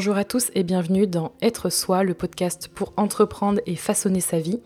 [0.00, 4.40] Bonjour à tous et bienvenue dans Être Soi, le podcast pour entreprendre et façonner sa
[4.40, 4.62] vie.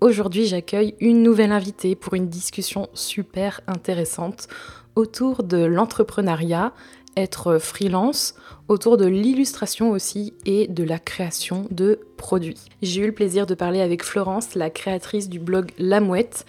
[0.00, 4.48] Aujourd'hui, j'accueille une nouvelle invitée pour une discussion super intéressante
[4.96, 6.72] autour de l'entrepreneuriat,
[7.14, 8.36] être freelance,
[8.68, 12.64] autour de l'illustration aussi et de la création de produits.
[12.80, 16.46] J'ai eu le plaisir de parler avec Florence, la créatrice du blog La Mouette,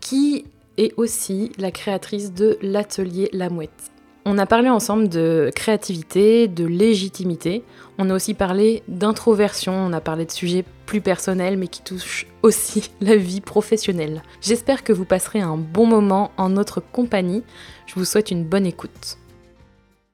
[0.00, 0.44] qui
[0.76, 3.90] est aussi la créatrice de l'atelier La Mouette.
[4.26, 7.64] On a parlé ensemble de créativité, de légitimité.
[7.98, 12.26] On a aussi parlé d'introversion, on a parlé de sujets plus personnels mais qui touchent
[12.42, 14.22] aussi la vie professionnelle.
[14.42, 17.42] J'espère que vous passerez un bon moment en notre compagnie.
[17.86, 19.16] Je vous souhaite une bonne écoute.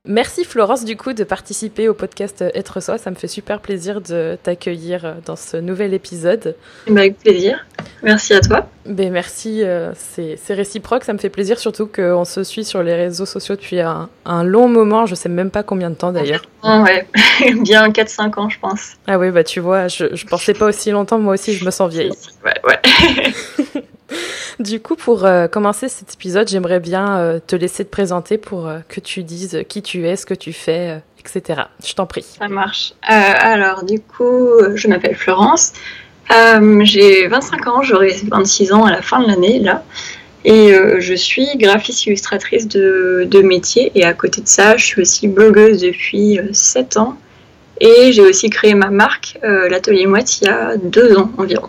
[0.06, 2.96] Merci Florence du coup de participer au podcast Être Soi.
[2.96, 6.54] Ça me fait super plaisir de t'accueillir dans ce nouvel épisode.
[6.86, 7.66] Bah, avec plaisir.
[8.02, 8.68] Merci à toi.
[8.84, 11.02] Ben, merci, euh, c'est réciproque.
[11.02, 14.08] Ça me fait plaisir surtout qu'on se suit sur les réseaux sociaux depuis un,
[14.44, 15.06] long moment.
[15.06, 16.42] Je sais même pas combien de temps d'ailleurs.
[16.62, 17.06] Ouais,
[17.62, 18.92] bien 4-5 ans je pense.
[19.08, 21.18] Ah oui, bah tu vois, je, je pensais pas aussi longtemps.
[21.18, 22.12] Moi aussi, je me sens vieille.
[22.44, 23.82] Ouais, ouais.
[24.58, 28.66] Du coup, pour euh, commencer cet épisode, j'aimerais bien euh, te laisser te présenter pour
[28.66, 31.62] euh, que tu dises qui tu es, ce que tu fais, etc.
[31.84, 32.22] Je t'en prie.
[32.22, 32.94] Ça marche.
[33.02, 35.72] alors, du coup, je m'appelle Florence.
[36.30, 39.84] J'ai 25 ans, j'aurai 26 ans à la fin de l'année, là.
[40.44, 43.90] Et je suis graphiste illustratrice de, de, métier.
[43.94, 47.16] Et à côté de ça, je suis aussi blogueuse depuis 7 ans.
[47.80, 51.68] Et j'ai aussi créé ma marque, l'Atelier Mouette, il y a 2 ans environ.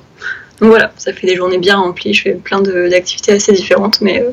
[0.60, 4.22] Donc voilà, ça fait des journées bien remplies, je fais plein d'activités assez différentes, mais
[4.22, 4.32] euh,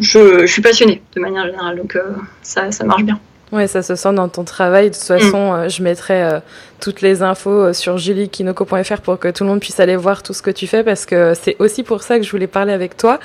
[0.00, 2.02] je, suis passionnée de manière générale, donc euh,
[2.42, 3.20] ça, ça marche bien.
[3.52, 4.90] Ouais, ça se sent dans ton travail.
[4.90, 5.54] De toute façon, mm.
[5.54, 6.40] euh, je mettrai
[6.78, 10.40] toutes les infos sur juliekinoko.fr pour que tout le monde puisse aller voir tout ce
[10.40, 13.18] que tu fais parce que c'est aussi pour ça que je voulais parler avec toi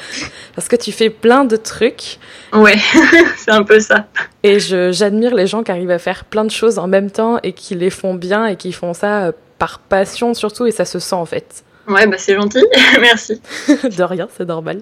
[0.55, 2.17] parce que tu fais plein de trucs.
[2.53, 2.77] Ouais,
[3.37, 4.07] c'est un peu ça.
[4.41, 7.53] Et j'admire les gens qui arrivent à faire plein de choses en même temps et
[7.53, 11.15] qui les font bien et qui font ça par passion surtout et ça se sent
[11.15, 11.63] en fait.
[11.87, 12.65] Ouais, bah c'est gentil,
[13.01, 13.41] merci.
[13.67, 14.81] de rien, c'est normal.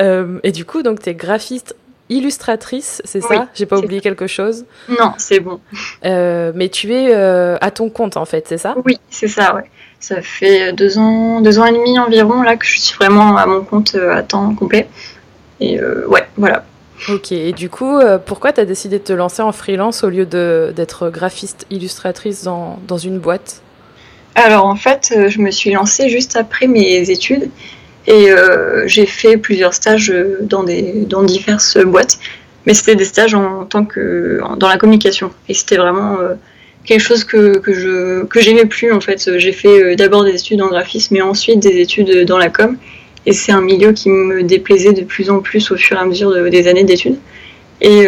[0.00, 1.76] Euh, et du coup, donc tu es graphiste
[2.08, 3.48] illustratrice, c'est ça?
[3.54, 4.64] J'ai pas oublié quelque chose?
[4.88, 5.60] Non, c'est bon.
[6.04, 8.74] Euh, mais tu es euh, à ton compte en fait, c'est ça?
[8.84, 9.70] Oui, c'est ça, ouais.
[10.00, 13.46] Ça fait deux ans, deux ans et demi environ là que je suis vraiment à
[13.46, 14.88] mon compte à temps complet.
[15.60, 16.64] Et ouais, voilà.
[17.08, 20.26] Ok, et du coup, pourquoi tu as décidé de te lancer en freelance au lieu
[20.26, 23.62] d'être graphiste illustratrice dans, dans une boîte?
[24.34, 27.50] Alors en fait, euh, je me suis lancée juste après mes études
[28.06, 30.64] et euh, j'ai fait plusieurs stages euh, dans,
[31.22, 32.18] diverses boîtes,
[32.66, 35.30] mais c'était des stages en tant que dans la communication.
[35.48, 36.18] Et c'était vraiment
[36.84, 37.60] quelque chose que
[38.36, 39.38] j'aimais plus en fait.
[39.38, 42.76] J'ai fait d'abord des études en graphisme et ensuite des études dans la com.
[43.26, 46.04] Et c'est un milieu qui me déplaisait de plus en plus au fur et à
[46.04, 47.18] mesure des années d'études.
[47.80, 48.06] Et,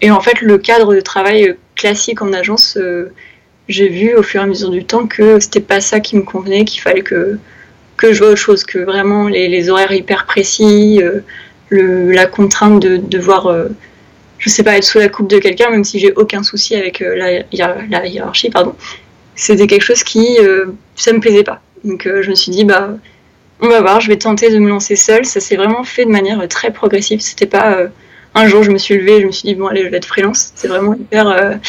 [0.00, 2.78] et en fait le cadre de travail classique en agence
[3.68, 6.22] j'ai vu au fur et à mesure du temps que c'était pas ça qui me
[6.22, 7.38] convenait, qu'il fallait que,
[7.96, 11.20] que je vois autre chose, que vraiment les, horaires hyper précis, euh,
[11.70, 13.68] la contrainte de devoir, euh,
[14.38, 17.02] je sais pas, être sous la coupe de quelqu'un, même si j'ai aucun souci avec
[17.02, 17.14] euh,
[17.52, 18.74] la, hiérarchie, pardon.
[19.34, 20.38] C'était quelque chose qui,
[20.96, 21.60] ça me plaisait pas.
[21.84, 22.90] Donc je me suis dit, bah,
[23.60, 25.24] on va voir, je vais tenter de me lancer seule.
[25.24, 27.20] Ça s'est vraiment fait de manière très progressive.
[27.20, 27.78] C'était pas
[28.34, 30.06] un jour je me suis levée, je me suis dit, bon, allez, je vais être
[30.06, 30.50] freelance.
[30.56, 31.60] C'est vraiment hyper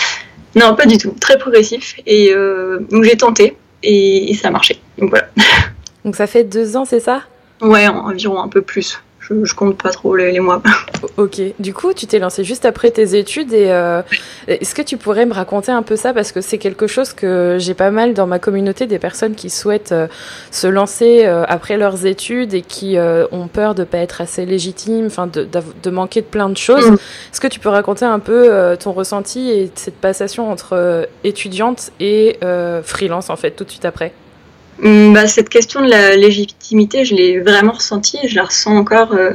[0.55, 1.11] non, pas du tout.
[1.19, 1.99] Très progressif.
[2.05, 4.79] Et euh, donc j'ai tenté et, et, ça a marché.
[4.97, 5.27] Donc voilà.
[6.05, 7.23] Donc ça fait deux ans, c'est ça?
[7.61, 9.01] Ouais, environ un peu plus
[9.43, 10.61] je, compte pas trop les, mois.
[11.17, 11.39] Ok.
[11.59, 14.01] Du coup, tu t'es lancé juste après tes études et euh,
[14.47, 16.13] est-ce que tu pourrais me raconter un peu ça?
[16.13, 19.49] Parce que c'est quelque chose que j'ai pas mal dans ma communauté des personnes qui
[19.49, 20.07] souhaitent euh,
[20.51, 22.97] se lancer euh, après leurs études et qui
[23.31, 25.47] ont peur de pas être assez légitimes, enfin de,
[25.83, 26.89] de, manquer de plein de choses.
[26.89, 26.95] Mm.
[26.95, 32.39] Est-ce que tu peux raconter un peu ton ressenti et cette passation entre étudiante et
[32.83, 34.11] freelance en fait tout de suite après?
[34.81, 39.13] Mm, bah, cette question de la légitimité, je l'ai vraiment ressentie, je la ressens encore
[39.13, 39.31] euh,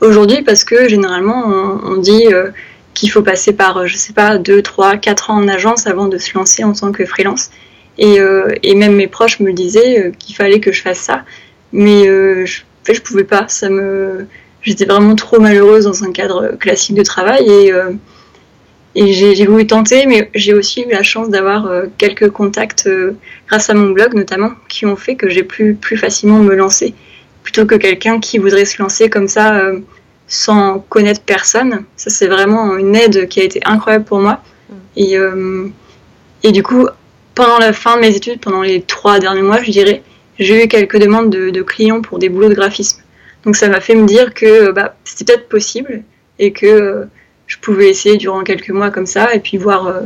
[0.00, 1.44] aujourd'hui parce que généralement
[1.84, 2.50] on, dit euh,
[2.94, 6.08] qu'il faut passer par, euh, je sais pas, 2, 3, 4 ans en agence avant
[6.08, 7.50] de se lancer en tant que freelance.
[7.98, 8.20] Et,
[8.62, 11.24] et même mes proches me disaient qu'il fallait que je fasse ça,
[11.72, 13.44] mais je, je pouvais pas.
[13.48, 14.26] Ça me,
[14.62, 17.70] j'étais vraiment trop malheureuse dans un cadre classique de travail et
[18.94, 22.88] et j'ai voulu tenter, mais j'ai aussi eu la chance d'avoir quelques contacts
[23.52, 26.94] grâce à mon blog notamment, qui ont fait que j'ai pu plus facilement me lancer,
[27.42, 29.80] plutôt que quelqu'un qui voudrait se lancer comme ça euh,
[30.26, 31.84] sans connaître personne.
[31.96, 34.42] Ça c'est vraiment une aide qui a été incroyable pour moi.
[34.70, 34.74] Mm.
[34.96, 35.16] Et,
[36.44, 36.88] et du coup,
[37.34, 40.02] pendant la fin de mes études, pendant les trois derniers mois, je dirais,
[40.38, 43.02] j'ai eu quelques demandes de, de, clients pour des boulots de graphisme.
[43.44, 46.04] Donc ça m'a fait me dire que bah, c'était peut-être possible
[46.38, 47.06] et que
[47.46, 50.00] je pouvais essayer durant quelques mois comme ça et puis voir, euh,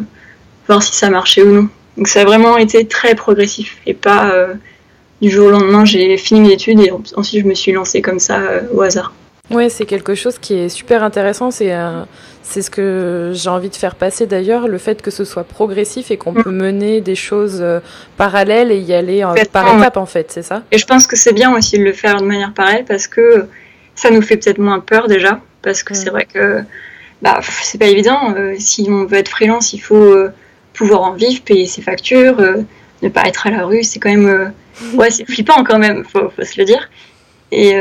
[0.66, 1.68] voir si ça marchait ou non.
[1.96, 4.32] Donc ça a vraiment été très progressif et pas
[5.22, 8.18] du jour au lendemain j'ai fini mes études et ensuite je me suis lancée comme
[8.18, 8.40] ça
[8.72, 9.12] au hasard.
[9.50, 11.50] Oui, c'est quelque chose qui est super intéressant.
[11.50, 11.72] C'est
[12.48, 16.12] c'est ce que j'ai envie de faire passer d'ailleurs, le fait que ce soit progressif
[16.12, 16.42] et qu'on mm.
[16.44, 17.80] peut mener des choses euh,
[18.16, 20.62] parallèles et y aller en, par étapes en fait, c'est ça?
[20.70, 23.46] Et je pense que c'est bien aussi de le faire de manière parallèle parce que
[23.96, 26.12] ça nous fait peut-être moins peur déjà, parce que c'est mm.
[26.12, 26.62] vrai que
[27.20, 28.34] bah, c'est pas évident.
[28.36, 30.32] Euh, si on veut être freelance, il faut euh,
[30.76, 32.36] pouvoir en vivre, payer ses factures,
[33.02, 34.52] ne pas être à la rue, c'est quand même.
[34.94, 36.88] ouais, c'est flippant quand même, faut, faut se le dire.
[37.52, 37.74] Et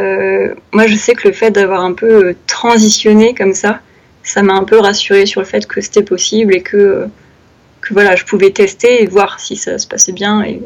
[0.72, 3.80] moi, je sais que le fait d'avoir un peu transitionné comme ça,
[4.24, 7.08] ça m'a un peu rassuré sur le fait que c'était possible et que,
[7.82, 10.44] que voilà, je pouvais tester et voir si ça se passait bien.
[10.44, 10.62] Et,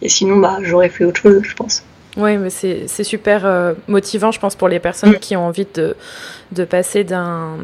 [0.00, 1.82] et sinon, bah, j'aurais fait autre chose, je pense.
[2.16, 5.18] Oui, mais c'est super euh, motivant, je pense, pour les personnes mm.
[5.18, 5.94] qui ont envie de,
[6.52, 7.56] de passer d'un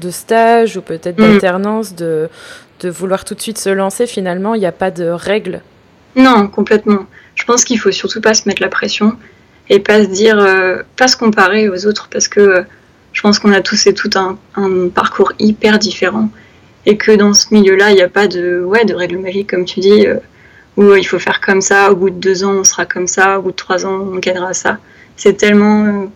[0.00, 1.22] de stage ou peut-être mm.
[1.22, 2.28] d'alternance, de,
[2.80, 4.06] de vouloir tout de suite se lancer.
[4.06, 5.60] Finalement, il n'y a pas de règles.
[6.16, 7.06] Non, complètement.
[7.34, 9.16] Je pense qu'il faut surtout pas se mettre la pression
[9.68, 12.64] et pas se dire, euh, pas se comparer aux autres parce que
[13.12, 14.36] je pense qu'on a tous et toutes un,
[14.94, 16.28] parcours hyper différent
[16.86, 19.64] et que dans ce milieu-là, il n'y a pas de, ouais, de règles magiques, comme
[19.64, 20.16] tu dis, euh,
[20.76, 23.06] où euh, il faut faire comme ça, au bout de deux ans, on sera comme
[23.06, 24.78] ça, au bout de trois ans, on gagnera ça.
[25.16, 26.06] C'est tellement, euh,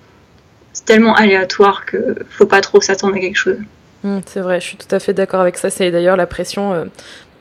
[0.86, 3.58] tellement aléatoire que faut pas trop s'attendre à quelque chose.
[4.04, 5.70] Mmh, c'est vrai, je suis tout à fait d'accord avec ça.
[5.70, 6.86] C'est d'ailleurs la pression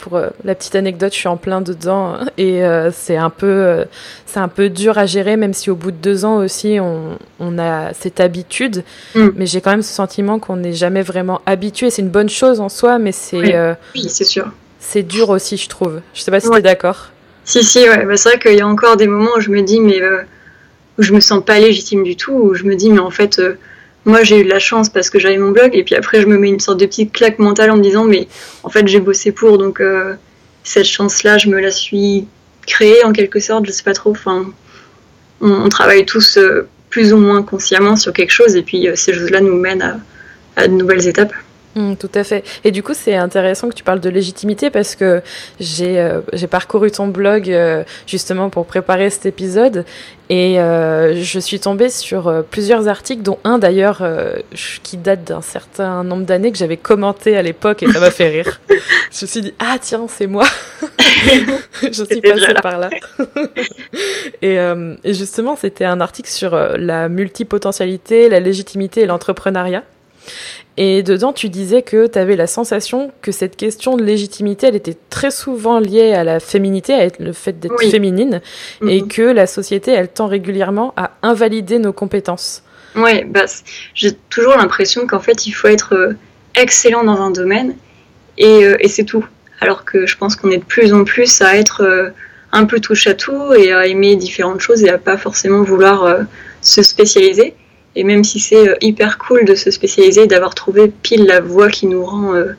[0.04, 3.48] pour euh, la petite anecdote, je suis en plein dedans et euh, c'est un peu
[3.48, 3.86] euh,
[4.26, 7.18] c'est un peu dur à gérer, même si au bout de deux ans aussi on,
[7.40, 8.84] on a cette habitude.
[9.16, 9.30] Mm.
[9.36, 11.90] Mais j'ai quand même ce sentiment qu'on n'est jamais vraiment habitué.
[11.90, 14.52] C'est une bonne chose en soi, mais c'est oui, c'est sûr.
[14.80, 16.02] C'est dur aussi, je trouve.
[16.14, 17.12] Je sais pas si tu es d'accord.
[17.46, 18.06] Si si, ouais.
[18.06, 20.02] Bah, c'est vrai qu'il y a encore des moments où je me dis mais
[20.98, 23.42] où je me sens pas légitime du tout, où je me dis mais en fait
[24.06, 26.28] moi j'ai eu de la chance parce que j'avais mon blog et puis après je
[26.28, 28.28] me mets une sorte de petite claque mentale en me disant mais
[28.64, 30.16] en fait j'ai bossé pour donc euh,
[30.64, 32.28] cette chance là je me la suis
[32.68, 34.46] créée en quelque sorte je sais pas trop enfin
[35.42, 39.14] on, travaille tous euh, plus ou moins consciemment sur quelque chose et puis euh, ces
[39.14, 40.02] choses là nous mènent
[40.56, 41.34] à de nouvelles étapes
[41.76, 42.44] Mmh, tout à fait.
[42.64, 45.24] Et du coup, c'est intéressant que tu parles de légitimité parce que
[45.60, 49.84] j'ai euh, parcouru ton blog euh, justement pour préparer cet épisode
[50.30, 54.04] et euh, je suis tombée sur euh, plusieurs articles, dont un d'ailleurs
[54.84, 58.30] qui date d'un certain nombre d'années que j'avais commenté à l'époque et ça m'a fait
[58.30, 58.62] rire.
[58.70, 60.46] je me suis dit ah tiens c'est moi.
[61.82, 62.92] je suis passée par là.
[64.44, 64.58] et,
[65.04, 69.84] et justement, c'était un article sur la multipotentialité, la légitimité et l'entrepreneuriat.
[70.78, 74.76] Et dedans, tu disais que tu avais la sensation que cette question de légitimité, elle
[74.76, 78.42] était très souvent liée à la féminité, à le fait d'être féminine,
[78.88, 82.64] et que la société, elle tend régulièrement à invalider nos compétences.
[82.96, 83.46] Oui, bah,
[83.94, 86.14] j'ai toujours l'impression qu'en fait, il faut être euh,
[86.56, 87.76] excellent dans un domaine,
[88.40, 89.26] et, euh, et c'est tout.
[89.60, 92.10] Alors que je pense qu'on est de plus en plus à être euh,
[92.52, 96.20] un peu touche à tout et à aimer différentes choses et à pas forcément vouloir
[96.62, 97.56] se spécialiser.
[97.96, 101.70] Et même si c'est euh, hyper cool de se spécialiser, d'avoir trouvé pile la voie
[101.70, 102.54] qui nous rend euh,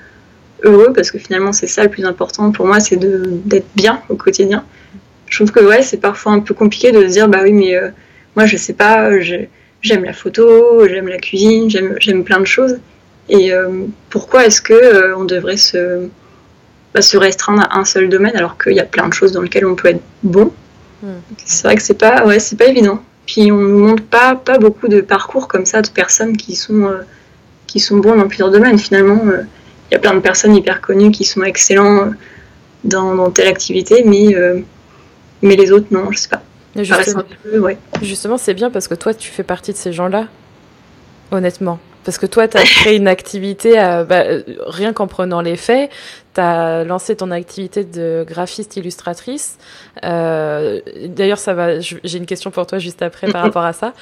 [0.62, 4.14] heureux, parce que finalement c'est ça le plus important pour moi, c'est d'être bien au
[4.14, 4.64] quotidien.
[5.26, 7.74] Je trouve que ouais, c'est parfois un peu compliqué de se dire bah oui, mais
[7.74, 7.88] euh,
[8.36, 12.78] moi je sais pas, j'aime la photo, j'aime la cuisine, j'aime plein de choses.
[13.30, 13.52] Et
[14.10, 16.08] pourquoi est-ce que on devrait se,
[16.92, 19.40] bah, se restreindre à un seul domaine alors qu'il y a plein de choses dans
[19.40, 20.52] lesquelles on peut être bon?
[21.02, 21.20] Hmm.
[21.42, 23.02] C'est vrai que c'est pas, ouais, c'est pas évident.
[23.26, 26.86] Puis on nous montre pas, pas beaucoup de parcours comme ça de personnes qui sont,
[26.86, 27.02] euh,
[27.66, 28.78] qui sont bons dans plusieurs domaines.
[28.78, 29.42] Finalement, euh,
[29.90, 32.10] il y a plein de personnes hyper connues qui sont excellents euh,
[32.84, 34.36] dans, dans, telle activité, mais,
[35.40, 36.42] mais les autres, non, je sais pas.
[36.76, 37.22] Justement,
[37.60, 37.78] ouais.
[38.02, 40.26] justement c'est bien parce que toi, tu fais partie de ces gens-là,
[41.30, 41.78] honnêtement.
[42.04, 43.74] Parce que toi, tu as créé une activité,
[44.08, 44.24] bah,
[44.66, 45.90] rien qu'en prenant les faits,
[46.34, 49.58] tu as lancé ton activité de graphiste illustratrice.
[50.04, 51.80] Euh, D'ailleurs, ça va.
[51.80, 53.94] J'ai une question pour toi juste après par rapport à ça.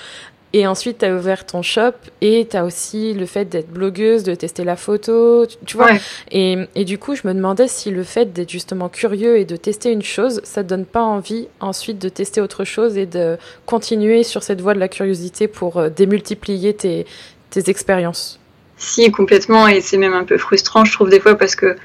[0.54, 4.22] Et ensuite, tu as ouvert ton shop et tu as aussi le fait d'être blogueuse,
[4.22, 5.92] de tester la photo, tu, vois.
[6.30, 9.56] Et, et, du coup, je me demandais si le fait d'être justement curieux et de
[9.56, 13.38] tester une chose, ça te donne pas envie ensuite de tester autre chose et de
[13.64, 17.06] continuer sur cette voie de la curiosité pour euh, démultiplier tes,
[17.52, 18.40] tes expériences.
[18.76, 19.68] Si, complètement.
[19.68, 21.76] Et c'est même un peu frustrant, je trouve, des fois, parce que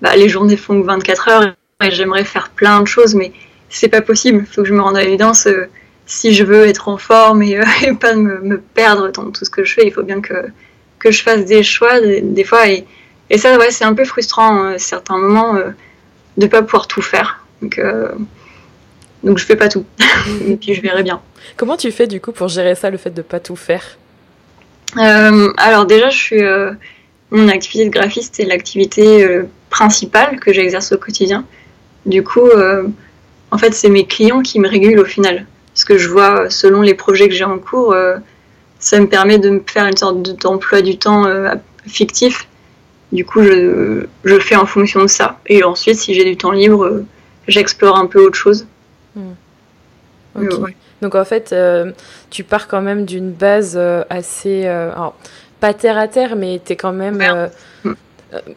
[0.00, 1.54] bah, les journées font que 24 heures
[1.84, 3.32] et j'aimerais faire plein de choses, mais
[3.68, 4.44] c'est pas possible.
[4.48, 5.46] Il faut que je me rende à l'évidence.
[5.46, 5.66] Euh,
[6.06, 9.64] si je veux être en forme et, euh, pas me, perdre dans tout ce que
[9.64, 10.34] je fais, il faut bien que,
[10.98, 12.68] que je fasse des choix des, fois.
[12.68, 12.86] Et,
[13.28, 15.70] et, ça, ouais, c'est un peu frustrant à hein, certains moments de euh,
[16.36, 17.42] de pas pouvoir tout faire.
[17.62, 17.80] Donc,
[19.22, 19.86] donc je fais pas tout.
[20.46, 21.22] et puis je verrai bien.
[21.56, 23.96] Comment tu fais du coup pour gérer ça, le fait de pas tout faire?
[24.96, 26.42] Alors déjà, je suis
[27.30, 29.26] mon activité de graphiste, c'est l'activité
[29.70, 31.44] principal que j'exerce au quotidien.
[32.06, 32.48] Du coup,
[33.50, 35.46] en fait, c'est mes clients qui me régulent au final.
[35.74, 37.94] Parce que je vois, selon les projets que j'ai en cours,
[38.78, 41.24] ça me permet de me faire une sorte d'emploi du temps
[41.86, 42.48] fictif.
[43.12, 45.38] Du coup, je, je, fais en fonction de ça.
[45.46, 47.04] Et ensuite, si j'ai du temps libre,
[47.48, 48.66] j'explore un peu autre chose.
[49.14, 49.32] Hmm.
[51.02, 51.92] Donc en fait, euh,
[52.30, 54.90] tu pars quand même d'une base euh, assez, euh,
[55.60, 57.22] pas terre à terre, mais tu es quand même...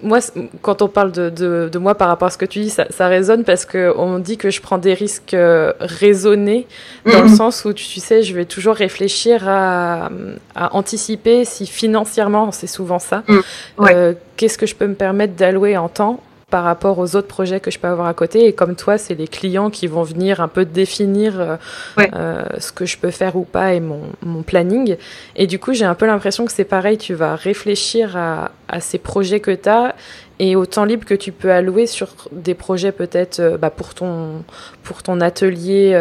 [0.01, 0.19] moi,
[0.61, 3.07] quand on parle de, de, moi par rapport à ce que tu dis, ça, ça
[3.07, 5.35] résonne parce qu'on dit que je prends des risques
[5.79, 6.67] raisonnés,
[7.05, 7.35] dans le mhm.
[7.35, 10.09] sens où, tu sais, je vais toujours réfléchir à,
[10.55, 14.15] à anticiper si financièrement, c'est souvent ça, mhm.
[14.37, 16.19] qu'est-ce que je peux me permettre d'allouer en temps
[16.49, 18.45] par rapport aux autres projets que je peux avoir à côté.
[18.45, 21.55] Et comme toi, c'est les clients qui vont venir un peu définir euh,
[21.99, 24.97] euh, ce que je peux faire ou pas et mon, mon planning.
[25.35, 28.79] Et du coup, j'ai un peu l'impression que c'est pareil, tu vas réfléchir à, à
[28.79, 29.95] ces projets que tu as
[30.39, 33.93] et au temps libre que tu peux allouer sur des projets peut-être euh, bah, pour,
[33.93, 34.43] ton,
[34.83, 35.99] pour ton atelier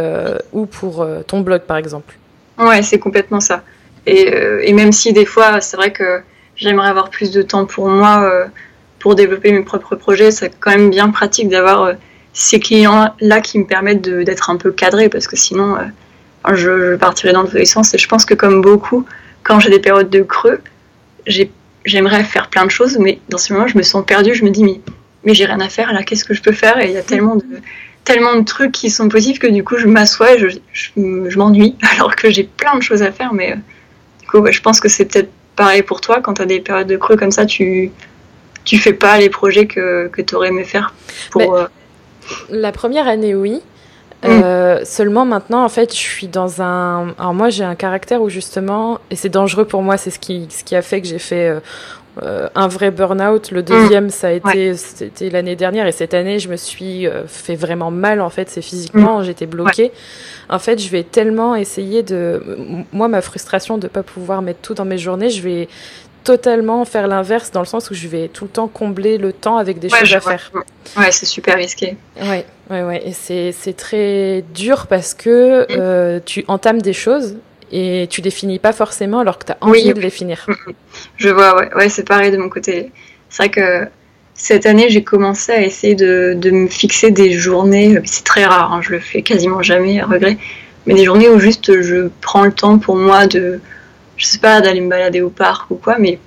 [0.52, 2.14] ou pour ton blog, par exemple.
[2.58, 3.62] Ouais, c'est complètement ça.
[4.06, 6.22] Et, et, même si des fois, c'est vrai que
[6.56, 8.48] j'aimerais avoir plus de temps pour moi
[8.98, 11.92] pour développer mes propres projets, c'est quand même bien pratique d'avoir euh,
[12.32, 17.32] ces clients-là qui me permettent d'être un peu cadré parce que sinon, euh, je, partirais
[17.32, 17.94] dans tous les sens.
[17.94, 19.04] Et je pense que comme beaucoup,
[19.42, 20.60] quand j'ai des périodes de creux,
[21.84, 24.34] j'aimerais faire plein de choses, mais dans ces moments, je me sens perdue.
[24.34, 26.78] Je me dis, mais, j'ai rien à faire là, qu'est-ce que je peux faire?
[26.80, 27.44] Et il y a tellement de,
[28.04, 31.76] tellement de trucs qui sont possibles que du coup, je m'assois et je, je, m'ennuie
[31.92, 33.34] alors que j'ai plein de choses à faire.
[33.34, 33.56] Mais euh,
[34.20, 36.86] du coup, je pense que c'est peut-être pareil pour toi quand tu as des périodes
[36.86, 37.90] de creux comme ça, tu
[38.68, 40.92] tu fais pas les projets que, que tu aurais aimé faire
[41.30, 41.64] pour, euh,
[42.50, 43.62] La première année, oui.
[44.22, 44.26] Mm.
[44.26, 47.14] Euh, seulement maintenant, en fait, je suis dans un.
[47.18, 50.48] Alors, moi, j'ai un caractère où justement, et c'est dangereux pour moi, c'est ce qui,
[50.50, 51.58] ce qui a fait que j'ai fait
[52.22, 53.52] euh, un vrai burn-out.
[53.52, 54.10] Le deuxième, mm.
[54.10, 58.20] ça a été, c'était l'année dernière, et cette année, je me suis fait vraiment mal,
[58.20, 59.24] en fait, c'est physiquement, mm.
[59.24, 59.92] j'étais bloquée.
[60.50, 62.42] En fait, je vais tellement essayer de.
[62.92, 65.68] Moi, ma frustration de ne pas pouvoir mettre tout dans mes journées, je vais
[66.28, 69.56] totalement faire l'inverse dans le sens où je vais tout le temps combler le temps
[69.56, 70.52] avec des choses à faire.
[70.94, 71.96] Ouais, c'est super risqué.
[72.20, 73.02] Ouais, ouais, ouais.
[73.06, 75.66] Et c'est très dur parce que mm.
[75.70, 77.38] euh, tu entames des choses
[77.72, 80.44] et tu les finis pas forcément alors que tu as envie de les finir.
[80.46, 80.74] Mm, mm.
[81.16, 82.92] Je vois, ouais, ouais c'est pareil de mon côté.
[83.30, 83.88] C'est vrai que
[84.34, 88.74] cette année, j'ai commencé à essayer de, de, me fixer des journées, c'est très rare,
[88.74, 90.36] hein, je le fais quasiment jamais à regret,
[90.84, 93.60] mais des journées où juste je prends le temps pour moi de,
[94.18, 96.18] je sais pas, d'aller me balader au parc ou quoi, mais.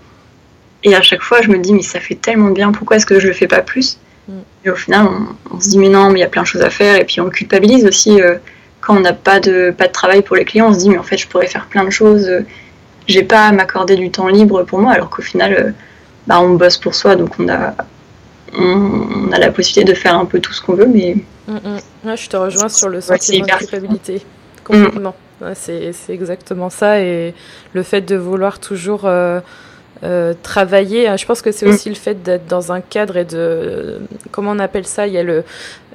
[0.84, 3.20] Et à chaque fois, je me dis, mais ça fait tellement bien, pourquoi est-ce que
[3.20, 4.34] je le fais pas plus mm.
[4.66, 5.08] Et au final,
[5.52, 7.06] on, se dit, mais non, mais il y a plein de choses à faire, et
[7.06, 8.38] puis on culpabilise aussi euh,
[8.80, 10.98] quand on n'a pas de, pas de travail pour les clients, on se dit, mais
[10.98, 12.42] en fait, je pourrais faire plein de choses, euh,
[13.08, 15.72] j'ai pas à m'accorder du temps libre pour moi, alors qu'au final, euh,
[16.26, 17.76] bah, on bosse pour soi, donc on a,
[18.58, 21.18] on, a la possibilité de faire un peu tout ce qu'on veut, mais.
[21.48, 22.16] Mm, mm.
[22.16, 24.22] je te rejoins sur le sentiment de culpabilité,
[24.64, 25.14] complètement
[25.54, 27.02] c'est exactement ça.
[27.02, 27.34] Et
[27.74, 29.40] le fait de vouloir toujours euh,
[30.04, 31.70] euh, travailler, hein, je pense que c'est mm.
[31.70, 34.00] aussi le fait d'être dans un cadre et de.
[34.32, 35.08] Comment on appelle ça?
[35.08, 35.44] Il y a le,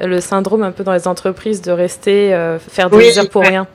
[0.00, 3.66] le syndrome un peu dans les entreprises de rester, euh, faire des heures pour rien.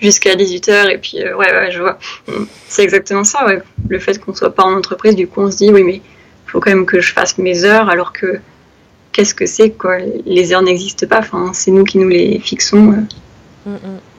[0.00, 1.98] Jusqu'à 18h, et puis, ouais, ouais, je vois.
[2.28, 2.44] Mm.
[2.68, 3.62] C'est exactement ça, ouais.
[3.88, 6.50] Le fait qu'on soit pas en entreprise, du coup, on se dit, oui, mais il
[6.50, 8.40] faut quand même que je fasse mes heures, alors que
[9.12, 9.96] qu'est-ce que c'est, quoi?
[10.26, 13.06] Les heures n'existent pas, enfin, c'est nous qui nous les fixons.
[13.64, 13.76] Mm,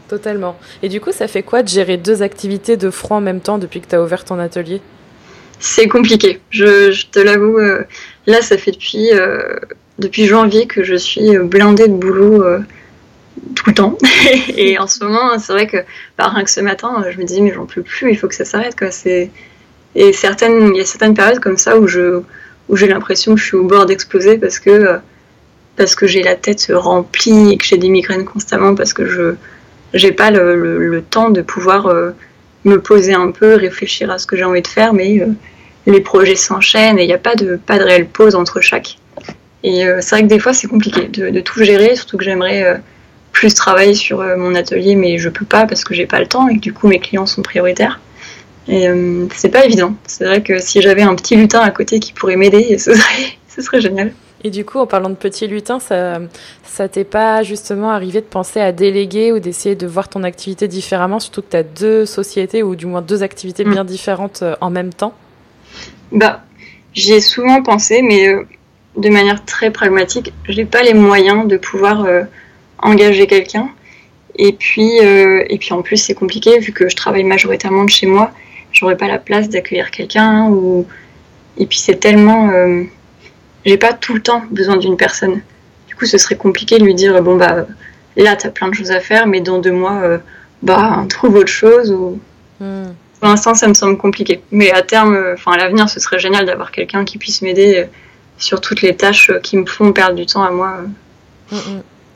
[0.07, 0.57] Totalement.
[0.83, 3.57] Et du coup, ça fait quoi de gérer deux activités de front en même temps
[3.57, 4.81] depuis que tu as ouvert ton atelier?
[5.59, 7.57] C'est compliqué, je, te l'avoue.
[7.57, 7.83] Euh,
[8.25, 9.55] là, ça fait depuis, euh,
[9.99, 12.59] depuis janvier que je suis blindée de boulot euh,
[13.55, 13.97] tout le temps.
[14.55, 15.77] et en ce moment, c'est vrai que
[16.17, 18.35] bah, rien que ce matin, je me disais, mais j'en peux plus, il faut que
[18.35, 18.75] ça s'arrête.
[19.95, 22.21] Et certaines, il y a certaines périodes comme ça où, je,
[22.69, 24.99] où j'ai l'impression que je suis au bord d'exploser parce que,
[25.75, 29.35] parce que j'ai la tête remplie et que j'ai des migraines constamment parce que je
[29.93, 32.11] j'ai pas le, temps de pouvoir euh,
[32.65, 35.27] me poser un peu, réfléchir à ce que j'ai envie de faire, mais euh,
[35.85, 38.97] les projets s'enchaînent et il n'y a pas de, pas de réelle pause entre chaque.
[39.63, 42.81] Et euh, c'est vrai que des fois c'est compliqué de, tout gérer, surtout que j'aimerais
[43.31, 46.47] plus travailler sur mon atelier, mais je peux pas parce que j'ai pas le temps
[46.47, 47.99] et que du coup mes clients sont prioritaires.
[48.67, 48.87] Et
[49.33, 49.95] c'est pas évident.
[50.05, 53.37] C'est vrai que si j'avais un petit lutin à côté qui pourrait m'aider, ce serait,
[53.47, 54.11] ce serait génial.
[54.43, 56.19] Et du coup, en parlant de petits lutins, ça,
[56.63, 60.67] ça t'est pas justement arrivé de penser à déléguer ou d'essayer de voir ton activité
[60.67, 63.71] différemment, surtout que tu as deux sociétés ou du moins deux activités mm.
[63.71, 65.13] bien différentes euh, en même temps?
[66.11, 66.43] Bah,
[66.93, 68.43] j'y ai souvent pensé, mais euh,
[68.95, 72.23] de manière très pragmatique, j'ai pas les moyens de pouvoir euh,
[72.79, 73.69] engager quelqu'un.
[74.39, 78.05] Et puis, et puis en plus, c'est compliqué vu que je travaille majoritairement de chez
[78.05, 78.29] moi.
[78.71, 80.85] J'aurais pas la place d'accueillir quelqu'un ou
[81.57, 82.51] et puis c'est tellement
[83.67, 85.41] j'ai pas tout le temps besoin d'une personne.
[85.87, 87.67] Du coup, ce serait compliqué de lui dire bon bah
[88.15, 90.17] là t'as plein de choses à faire, mais dans deux mois, euh,
[90.63, 92.19] bah trouve autre chose ou.
[92.59, 92.93] Hmm.
[93.19, 94.41] Pour l'instant, ça me semble compliqué.
[94.51, 97.77] Mais à terme, euh, enfin à l'avenir, ce serait génial d'avoir quelqu'un qui puisse m'aider
[97.77, 97.85] euh,
[98.37, 100.77] sur toutes les tâches qui me font perdre du temps à moi.
[101.51, 101.55] Hmm,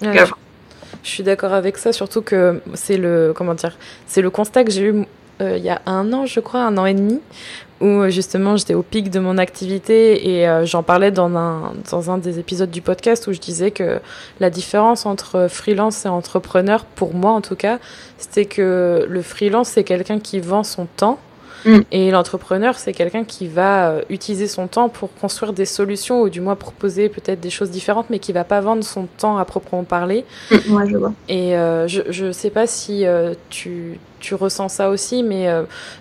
[0.01, 0.13] hmm.
[1.03, 3.77] je suis d'accord avec ça, surtout que c'est le comment dire,
[4.07, 5.05] c'est le constat que j'ai eu
[5.57, 7.19] il y a un an, je crois, un an et demi,
[7.81, 11.73] où euh, justement j'étais au pic de mon activité et euh, j'en parlais dans un,
[11.89, 13.99] dans un des épisodes du podcast où je disais que
[14.39, 17.79] la différence entre freelance et entrepreneur, pour moi en tout cas,
[18.17, 21.19] c'était que le freelance c'est quelqu'un qui vend son temps
[21.65, 21.79] Mm.
[21.91, 26.29] Et l'entrepreneur, c'est quelqu'un qui va euh, utiliser son temps pour construire des solutions ou
[26.29, 29.45] du moins proposer peut-être des choses différentes, mais qui va pas vendre son temps à
[29.45, 30.25] proprement parler.
[30.51, 31.13] Mm, je vois.
[31.29, 35.47] Et euh, je ne sais pas si euh, tu, tu, ressens ça aussi, mais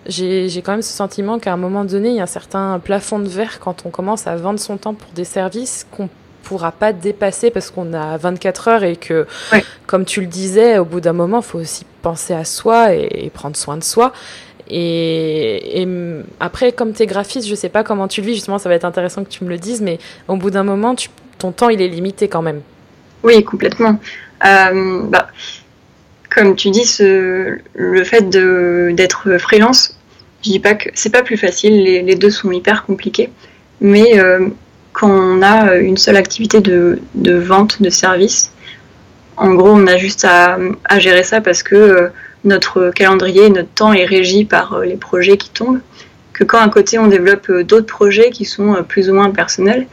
[0.07, 3.19] j'ai quand même ce sentiment qu'à un moment donné, il y a un certain plafond
[3.19, 6.09] de verre quand on commence à vendre son temps pour des services qu'on
[6.43, 9.26] pourra pas dépasser parce qu'on a 24 heures et que,
[9.87, 13.31] comme tu le disais, au bout d'un moment, il faut aussi penser à soi et
[13.33, 14.12] prendre soin de soi.
[14.71, 15.87] Et,
[16.39, 18.75] après, comme tu es graphiste, je sais pas comment tu le vis, justement, ça va
[18.75, 19.99] être intéressant que tu me le dises, mais
[20.29, 20.95] au bout d'un moment,
[21.39, 22.61] ton temps, il est limité quand même.
[23.23, 23.99] Oui, complètement.
[24.47, 25.29] Euh, bah,
[26.35, 29.99] comme tu dis, le fait d'être freelance,
[30.45, 33.31] je dis pas que c'est pas plus facile, les, deux sont hyper compliqués,
[33.81, 34.49] mais euh,
[34.93, 38.53] quand on a une seule activité de, vente de services,
[39.37, 40.59] en gros, on a juste à,
[40.99, 42.09] gérer ça parce que euh,
[42.45, 45.81] notre calendrier, notre temps est régi par euh, les projets qui tombent,
[46.33, 49.31] que quand à côté on développe euh, d'autres projets qui sont euh, plus ou moins
[49.31, 49.87] personnels,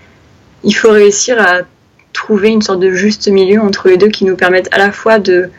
[0.63, 1.59] il faut réussir à
[2.13, 5.19] trouver une sorte de juste milieu entre les deux qui nous permettent à la fois
[5.19, 5.49] de,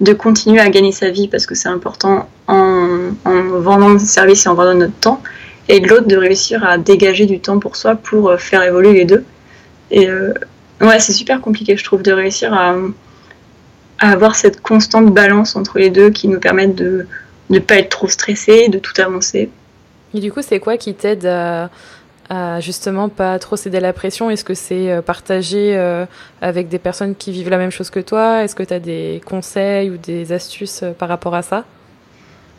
[0.00, 4.46] de continuer à gagner sa vie parce que c'est important en, en, vendant des services
[4.46, 5.22] et en vendant notre temps,
[5.68, 9.04] et de l'autre de réussir à dégager du temps pour soi pour faire évoluer les
[9.04, 9.24] deux.
[9.90, 10.08] Et
[10.80, 12.76] ouais, c'est super compliqué, je trouve, de réussir à,
[13.98, 17.06] à avoir cette constante balance entre les deux qui nous permettent de
[17.50, 19.50] ne pas être trop stressé, de tout avancer.
[20.14, 21.70] Et du coup, c'est quoi qui t'aide à,
[22.60, 24.30] justement pas trop céder à la pression?
[24.30, 26.06] Est-ce que c'est euh, partager euh,
[26.40, 28.42] avec des personnes qui vivent la même chose que toi?
[28.42, 31.64] Est-ce que tu as des conseils ou des astuces euh, par rapport à ça?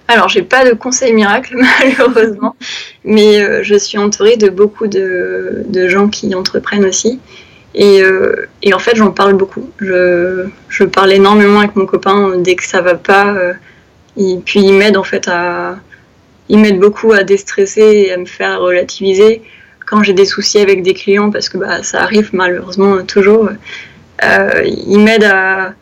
[0.07, 2.55] Alors, j'ai pas de conseils miracles, malheureusement,
[3.03, 7.19] mais je suis entourée de beaucoup de, de gens qui entreprennent aussi.
[7.79, 9.69] Euh, et, en fait, j'en parle beaucoup.
[9.79, 13.33] Je, parle énormément avec mon copain dès que ça va pas.
[13.33, 13.53] Euh,
[14.17, 15.77] et puis il m'aide en fait à,
[16.49, 19.43] il m'aide beaucoup à déstresser et à me faire relativiser
[19.85, 23.49] quand j'ai des soucis avec des clients parce que bah, ça arrive malheureusement toujours.
[24.23, 25.75] Euh, il m'aide à,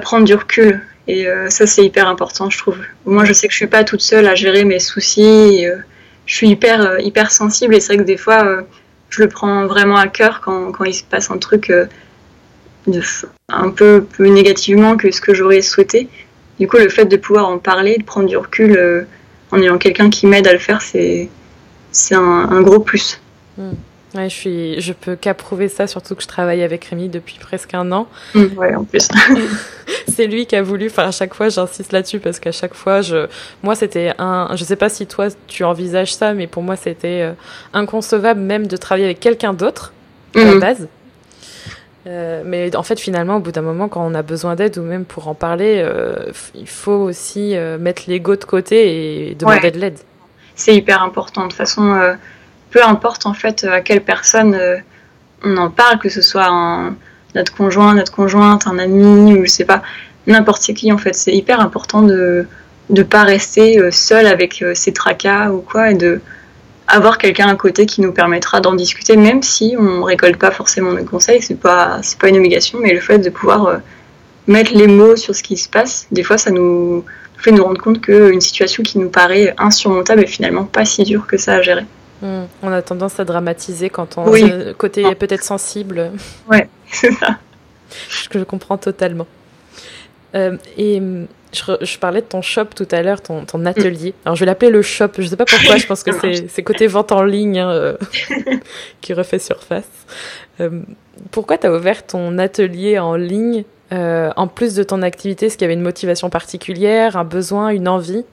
[0.00, 2.78] prendre du recul et ça c'est hyper important je trouve.
[3.04, 5.66] Moi je sais que je suis pas toute seule à gérer mes soucis.
[6.24, 8.64] je suis hyper hyper sensible et c'est vrai que des fois
[9.10, 11.86] je le prends vraiment à cœur quand, il se passe un truc euh,
[13.48, 16.08] un peu plus négativement que ce que j'aurais souhaité.
[16.58, 19.02] Du coup, le fait de pouvoir en parler, de prendre du recul euh,
[19.50, 21.28] en ayant quelqu'un qui m'aide à le faire, c'est
[22.12, 23.20] un, un gros plus.
[23.58, 23.72] Hmm.
[24.14, 27.74] Ouais, je suis, je peux qu'approuver ça, surtout que je travaille avec Rémi depuis presque
[27.74, 28.08] un an.
[28.34, 29.08] Mmh, ouais, en plus.
[30.08, 30.86] c'est lui qui a voulu.
[30.86, 33.28] Enfin, à chaque fois, j'insiste là-dessus parce qu'à chaque fois, je,
[33.62, 34.48] moi, c'était un.
[34.56, 37.32] Je sais pas si toi, tu envisages ça, mais pour moi, c'était euh,
[37.72, 39.92] inconcevable même de travailler avec quelqu'un d'autre
[40.34, 40.60] à la mmh.
[40.60, 40.88] base.
[42.08, 44.82] Euh, mais en fait, finalement, au bout d'un moment, quand on a besoin d'aide ou
[44.82, 49.78] même pour en parler, euh, il faut aussi mettre l'ego de côté et demander de
[49.78, 49.98] l'aide.
[50.56, 51.42] C'est hyper important.
[51.42, 52.16] De toute façon,
[52.70, 54.78] peu importe en fait à quelle personne euh,
[55.44, 56.48] on en parle, que ce soit
[57.34, 59.82] notre conjoint, notre conjointe, un ami, ou je sais pas,
[60.26, 61.14] n'importe qui en fait.
[61.14, 62.46] C'est hyper important de
[62.90, 66.20] ne pas rester euh, seul avec euh, ses tracas ou quoi et de
[66.86, 70.92] avoir quelqu'un à côté qui nous permettra d'en discuter, même si on récolte pas forcément
[70.92, 73.80] nos conseils, c'est pas c'est pas une obligation, mais le fait de pouvoir
[74.48, 77.04] mettre les mots sur ce qui se passe, des fois ça nous
[77.38, 81.28] fait nous rendre compte qu'une situation qui nous paraît insurmontable est finalement pas si dure
[81.28, 81.86] que ça à gérer.
[82.22, 82.44] Hmm.
[82.62, 84.52] On a tendance à dramatiser quand on oui.
[84.76, 85.14] côté ah.
[85.14, 86.10] peut-être sensible.
[86.48, 87.38] Ouais, c'est ça.
[88.30, 89.26] je comprends totalement.
[90.34, 94.14] Euh, et hmm, je, parlais de ton shop tout à l'heure, ton, atelier.
[94.24, 95.08] Alors je vais l'appeler le shop.
[95.16, 95.76] Je ne sais pas pourquoi.
[95.76, 96.10] Je pense que
[96.48, 97.96] c'est côté vente en ligne hein, euh,
[99.00, 99.88] qui refait surface.
[100.60, 100.82] Euh,
[101.30, 105.46] pourquoi tu as ouvert ton atelier en ligne en plus de ton activité?
[105.46, 108.24] Est-ce qu'il y avait une motivation particulière, un besoin, une envie?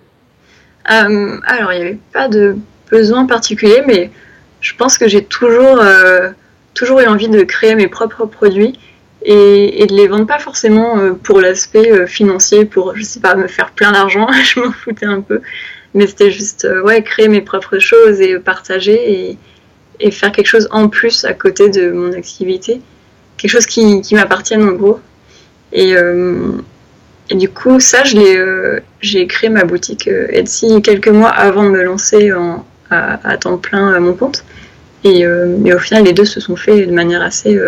[0.86, 2.58] Alors il n'y avait pas de
[2.90, 4.12] besoin particulier, mais
[4.62, 6.30] je pense que j'ai toujours, euh,
[6.74, 8.78] toujours eu envie de créer mes propres produits
[9.24, 13.36] et, de les vendre pas forcément euh, pour l'aspect euh, financier, pour, je sais pas,
[13.36, 15.42] me faire plein d'argent, je m'en foutais un peu,
[15.94, 19.38] mais c'était juste, ouais, créer mes propres choses et partager et,
[20.12, 22.82] faire quelque chose en plus à côté de mon activité,
[23.38, 25.00] quelque chose qui, qui m'appartienne en gros.
[25.74, 25.96] Et,
[27.30, 32.32] et, du coup, ça, j'ai créé ma boutique Etsy quelques mois avant de me lancer
[32.32, 34.44] en, à, temps plein à mon compte.
[35.04, 37.60] Et, euh, au final, les deux se sont faits de manière assez,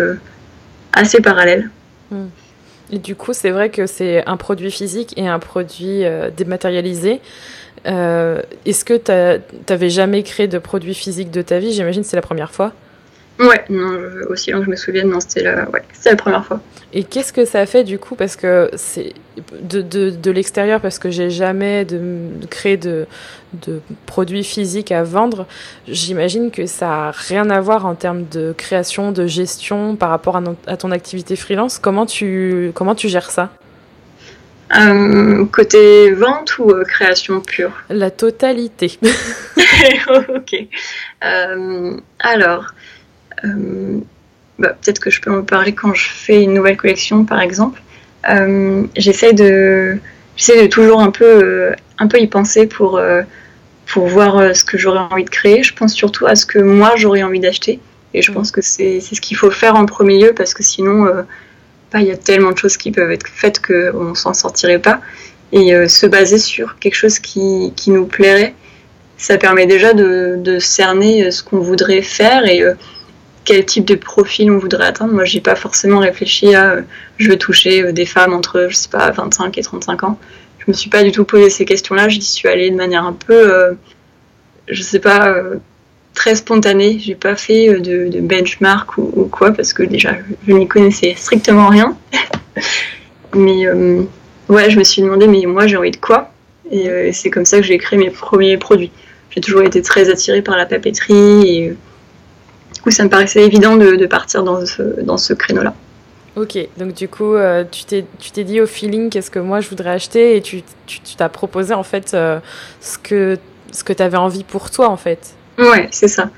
[0.92, 1.70] assez parallèle.
[2.10, 2.26] Mmh.
[2.92, 6.02] Et du coup, c'est vrai que c'est un produit physique et un produit
[6.36, 7.20] dématérialisé.
[7.86, 11.72] Euh, Est-ce que tu n'avais jamais créé de produit physique de ta vie?
[11.72, 12.72] J'imagine que c'est la première fois.
[13.40, 13.98] Ouais, non,
[14.28, 16.60] aussi loin que je me souvienne, non, c'était la, ouais, la première fois.
[16.92, 19.14] Et qu'est-ce que ça fait du coup Parce que c'est
[19.62, 21.98] de, de, de l'extérieur, parce que j'ai jamais de,
[22.40, 23.06] de créé de,
[23.66, 25.46] de produits physiques à vendre,
[25.88, 30.40] j'imagine que ça n'a rien à voir en termes de création, de gestion par rapport
[30.66, 31.78] à, ton activité freelance.
[31.78, 33.50] Comment tu, comment tu gères ça?
[34.78, 37.72] Euh, côté vente ou euh, création pure?
[37.88, 38.98] La totalité.
[40.28, 40.56] ok.
[41.24, 42.79] Euh, alors, euh,
[44.58, 47.82] bah, peut-être que je peux en parler quand je fais une nouvelle collection, par exemple.
[48.28, 49.98] Euh, j'essaie de,
[50.36, 53.00] j'essaie de toujours un peu, un peu y penser pour,
[53.86, 55.62] pour voir ce que j'aurais envie de créer.
[55.62, 57.80] Je pense surtout à ce que moi j'aurais envie d'acheter.
[58.12, 61.24] Et je pense que c'est ce qu'il faut faire en premier lieu parce que sinon
[61.98, 65.00] il y a tellement de choses qui peuvent être faites qu'on s'en sortirait pas.
[65.52, 68.54] Et euh, se baser sur quelque chose qui, qui, nous plairait,
[69.16, 72.74] ça permet déjà de, de cerner euh, ce qu'on voudrait faire et euh,
[73.44, 75.12] quel type de profil on voudrait atteindre.
[75.12, 76.82] Moi, j'ai pas forcément réfléchi à euh,
[77.18, 80.18] je veux toucher euh, des femmes entre, je sais pas, 25 et 35 ans.
[80.58, 82.08] Je me suis pas du tout posé ces questions-là.
[82.08, 83.76] J'y suis allée de manière un peu,
[84.68, 85.34] je sais pas,
[86.14, 86.98] très spontané.
[86.98, 91.14] J'ai pas fait euh, de, benchmark ou, quoi parce que déjà je, je n'y connaissais
[91.16, 91.96] strictement rien.
[93.34, 94.02] mais euh,
[94.48, 96.32] ouais, je me suis demandé mais moi j'ai envie de quoi?
[96.70, 98.92] Et euh, c'est comme ça que j'ai créé mes premiers produits.
[99.30, 101.76] J'ai toujours été très attirée par la papeterie et euh,
[102.80, 105.74] du coup ça me paraissait évident de, de partir dans ce, dans ce créneau-là.
[106.34, 109.90] Ok, donc du coup, euh, tu t'es dit au feeling qu'est-ce que moi je voudrais
[109.90, 110.62] acheter et tu
[111.18, 112.40] t'as proposé en fait euh,
[112.80, 113.36] ce que,
[113.70, 115.34] ce que tu avais envie pour toi en fait.
[115.58, 116.30] Ouais, c'est ça.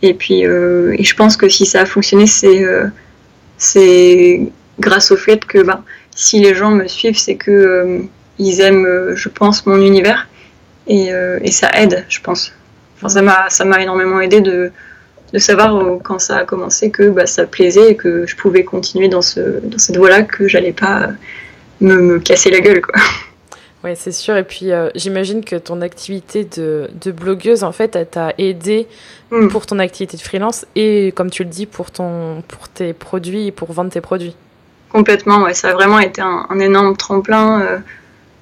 [0.00, 4.46] Et puis, euh, et je pense que si ça a fonctionné, c'est euh,
[4.78, 5.82] grâce au fait que bah,
[6.14, 8.00] si les gens me suivent, c'est que
[8.38, 10.28] ils aiment, je pense, mon univers
[10.86, 11.10] et,
[11.42, 12.54] et ça aide, je pense.
[13.02, 14.72] Enfin, ça m'a énormément aidé de
[15.32, 19.08] de savoir quand ça a commencé que bah, ça plaisait et que je pouvais continuer
[19.08, 21.10] dans ce dans cette voie-là, que j'allais pas
[21.80, 22.94] me, me casser la gueule, quoi.
[23.82, 24.36] Oui, c'est sûr.
[24.36, 28.86] Et puis, euh, j'imagine que ton activité de, de, blogueuse, en fait, elle t'a aidé
[29.30, 29.48] mm.
[29.48, 33.46] pour ton activité de freelance et, comme tu le dis, pour, ton, pour tes produits
[33.46, 34.36] et pour vendre tes produits.
[34.90, 35.54] Complètement, ouais.
[35.54, 37.62] Ça a vraiment été un, un énorme tremplin.
[37.62, 37.78] Euh,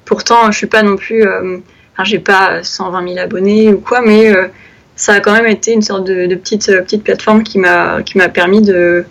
[0.05, 1.23] pourtant, je suis pas non plus.
[1.23, 1.59] Euh,
[1.93, 4.49] enfin, j'ai pas 120 000 abonnés ou quoi, mais euh,
[4.99, 8.03] ça a quand même été une sorte de, petite, petite plateforme qui m'a
[8.35, 9.07] permis de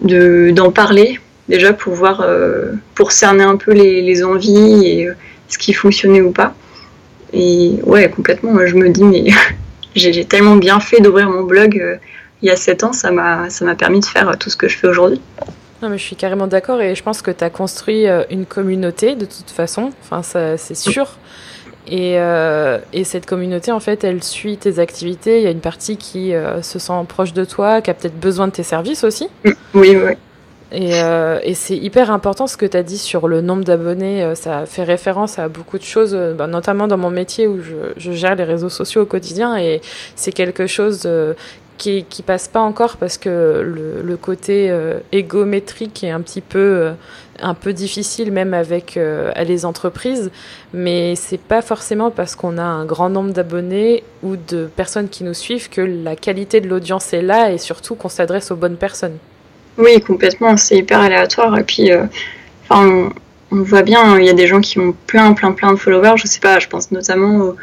[0.00, 1.18] d'en de, parler
[1.48, 5.08] déjà pour euh, pour cerner un peu les, envies et
[5.48, 6.54] ce qui fonctionnait ou pas.
[7.32, 9.24] Et ouais, complètement, moi je me dis, mais
[9.96, 11.96] j'ai tellement bien fait d'ouvrir mon blog euh,
[12.42, 14.86] il y a 7 ans, ça m'a permis de faire tout ce que je fais
[14.86, 15.20] aujourd'hui.
[15.82, 18.46] Non, mais je suis carrément d'accord et je pense que tu as construit euh, une
[18.46, 21.18] communauté de toute façon, enfin, c'est sûr.
[21.90, 25.38] Et, euh, et, cette communauté, en fait, elle suit tes activités.
[25.38, 28.18] Il y a une partie qui euh, se sent proche de toi, qui a peut-être
[28.18, 29.28] besoin de tes services aussi.
[29.44, 30.12] Oui, oui.
[30.72, 34.36] Et, euh, et c'est hyper important ce que tu as dit sur le nombre d'abonnés.
[34.36, 38.12] Ça fait référence à beaucoup de choses, bah, notamment dans mon métier où je, je,
[38.12, 39.56] gère les réseaux sociaux au quotidien.
[39.56, 39.80] Et
[40.14, 41.08] c'est quelque chose
[41.80, 43.62] qui, qui passe pas encore parce que
[44.04, 46.92] le, côté euh, égométrique est un petit peu, euh,
[47.40, 50.30] un peu difficile même avec euh, les entreprises.
[50.74, 55.24] Mais c'est pas forcément parce qu'on a un grand nombre d'abonnés ou de personnes qui
[55.24, 58.76] nous suivent que la qualité de l'audience est là et surtout qu'on s'adresse aux bonnes
[58.76, 59.16] personnes.
[59.78, 61.58] Oui, complètement, c'est hyper aléatoire.
[61.58, 62.04] Et puis, euh,
[62.68, 63.08] on,
[63.50, 66.16] on, voit bien, il y a des gens qui ont plein, plein, plein de followers.
[66.16, 67.54] Je sais pas, je pense notamment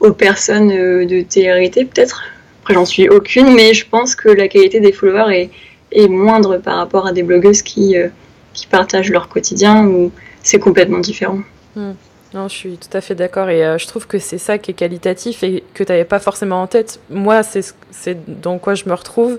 [0.00, 0.70] aux, personnes
[1.06, 2.24] de télé-réalité, peut-être.
[2.62, 5.50] Après, j'en suis aucune, mais je pense que la qualité des followers est,
[5.90, 8.08] est moindre par rapport à des blogueuses qui, euh,
[8.54, 11.40] qui partagent leur quotidien ou c'est complètement différent.
[11.74, 11.90] Mmh.
[12.34, 14.70] Non, je suis tout à fait d'accord et euh, je trouve que c'est ça qui
[14.70, 16.98] est qualitatif et que tu n'avais pas forcément en tête.
[17.10, 19.38] Moi, c'est dans quoi je me retrouve.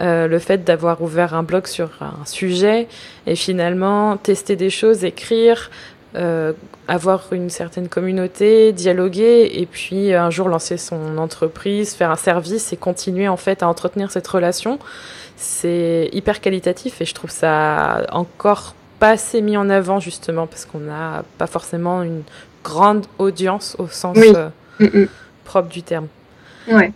[0.00, 2.88] Euh, le fait d'avoir ouvert un blog sur un sujet
[3.26, 5.70] et finalement tester des choses, écrire,
[6.16, 6.52] euh,
[6.86, 12.72] avoir une certaine communauté, dialoguer et puis un jour lancer son entreprise, faire un service
[12.72, 14.78] et continuer en fait à entretenir cette relation,
[15.36, 20.64] c'est hyper qualitatif et je trouve ça encore pas assez mis en avant justement parce
[20.64, 22.22] qu'on n'a pas forcément une
[22.64, 24.32] grande audience au sens oui.
[24.34, 24.48] euh,
[24.80, 25.08] mm -mm.
[25.44, 26.08] propre du terme.
[26.68, 26.92] Ouais.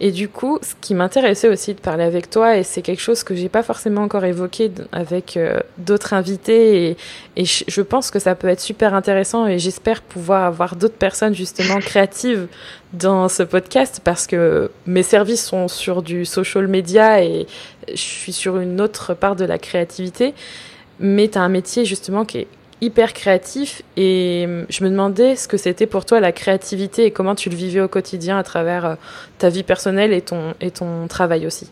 [0.00, 3.22] Et du coup, ce qui m'intéressait aussi de parler avec toi, et c'est quelque chose
[3.22, 6.96] que j'ai pas forcément encore évoqué avec euh, d'autres invités, et,
[7.36, 11.34] et je pense que ça peut être super intéressant, et j'espère pouvoir avoir d'autres personnes
[11.34, 12.48] justement créatives
[12.92, 17.46] dans ce podcast, parce que mes services sont sur du social media, et
[17.88, 20.34] je suis sur une autre part de la créativité,
[21.00, 22.48] mais tu as un métier justement qui est
[22.80, 27.10] hyper créatif et hum, je me demandais ce que c'était pour toi la créativité et
[27.10, 28.94] comment tu le vivais au quotidien à travers euh,
[29.38, 31.70] ta vie personnelle et ton, et ton travail aussi.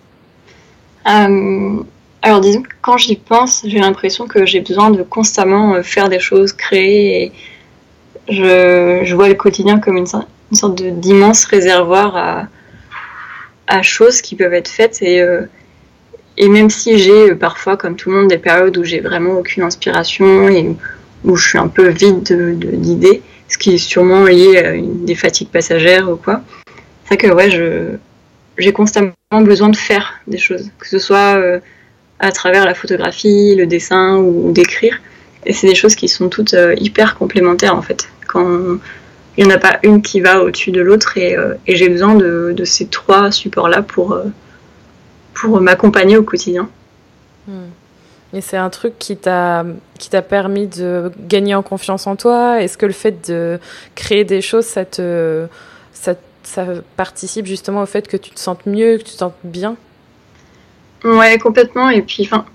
[1.09, 1.83] Euh,
[2.23, 6.09] alors disons que quand j'y pense, j'ai l'impression que j'ai besoin de constamment euh, faire
[6.09, 7.25] des choses, créer.
[7.25, 7.33] Et
[8.29, 12.47] je, je vois le quotidien comme une, sorte d'immense réservoir à,
[13.67, 15.25] à, choses qui peuvent être faites et,
[16.37, 19.63] et même si j'ai parfois, comme tout le monde, des périodes où j'ai vraiment aucune
[19.63, 20.75] inspiration et
[21.25, 22.23] où je suis un peu vide
[22.81, 26.41] d'idées, ce qui est sûrement lié à des fatigues passagères ou quoi.
[27.09, 27.51] C'est que ouais,
[28.57, 31.61] j'ai constamment besoin de faire des choses, que ce soit euh,
[32.19, 35.01] à travers la photographie, le dessin ou, d'écrire.
[35.45, 38.09] Et c'est des choses qui sont toutes euh, hyper complémentaires en fait.
[38.27, 38.79] Quand
[39.37, 42.15] il n'y en a pas une qui va au-dessus de l'autre et, euh, j'ai besoin
[42.15, 44.19] de, ces trois supports-là pour,
[45.43, 46.69] pour m'accompagner au quotidien.
[47.49, 47.71] Hmm.
[48.33, 49.65] Et c'est un truc qui t'a
[49.99, 52.63] qui t'a permis de gagner en confiance en toi?
[52.63, 53.59] Est-ce que le fait de
[53.95, 55.47] créer des choses, ça te
[55.93, 59.37] ça, ça, participe justement au fait que tu te sentes mieux, que tu te sentes
[59.45, 59.77] bien?
[61.05, 61.91] Ouais, complètement.
[61.91, 62.47] Et puis, enfin,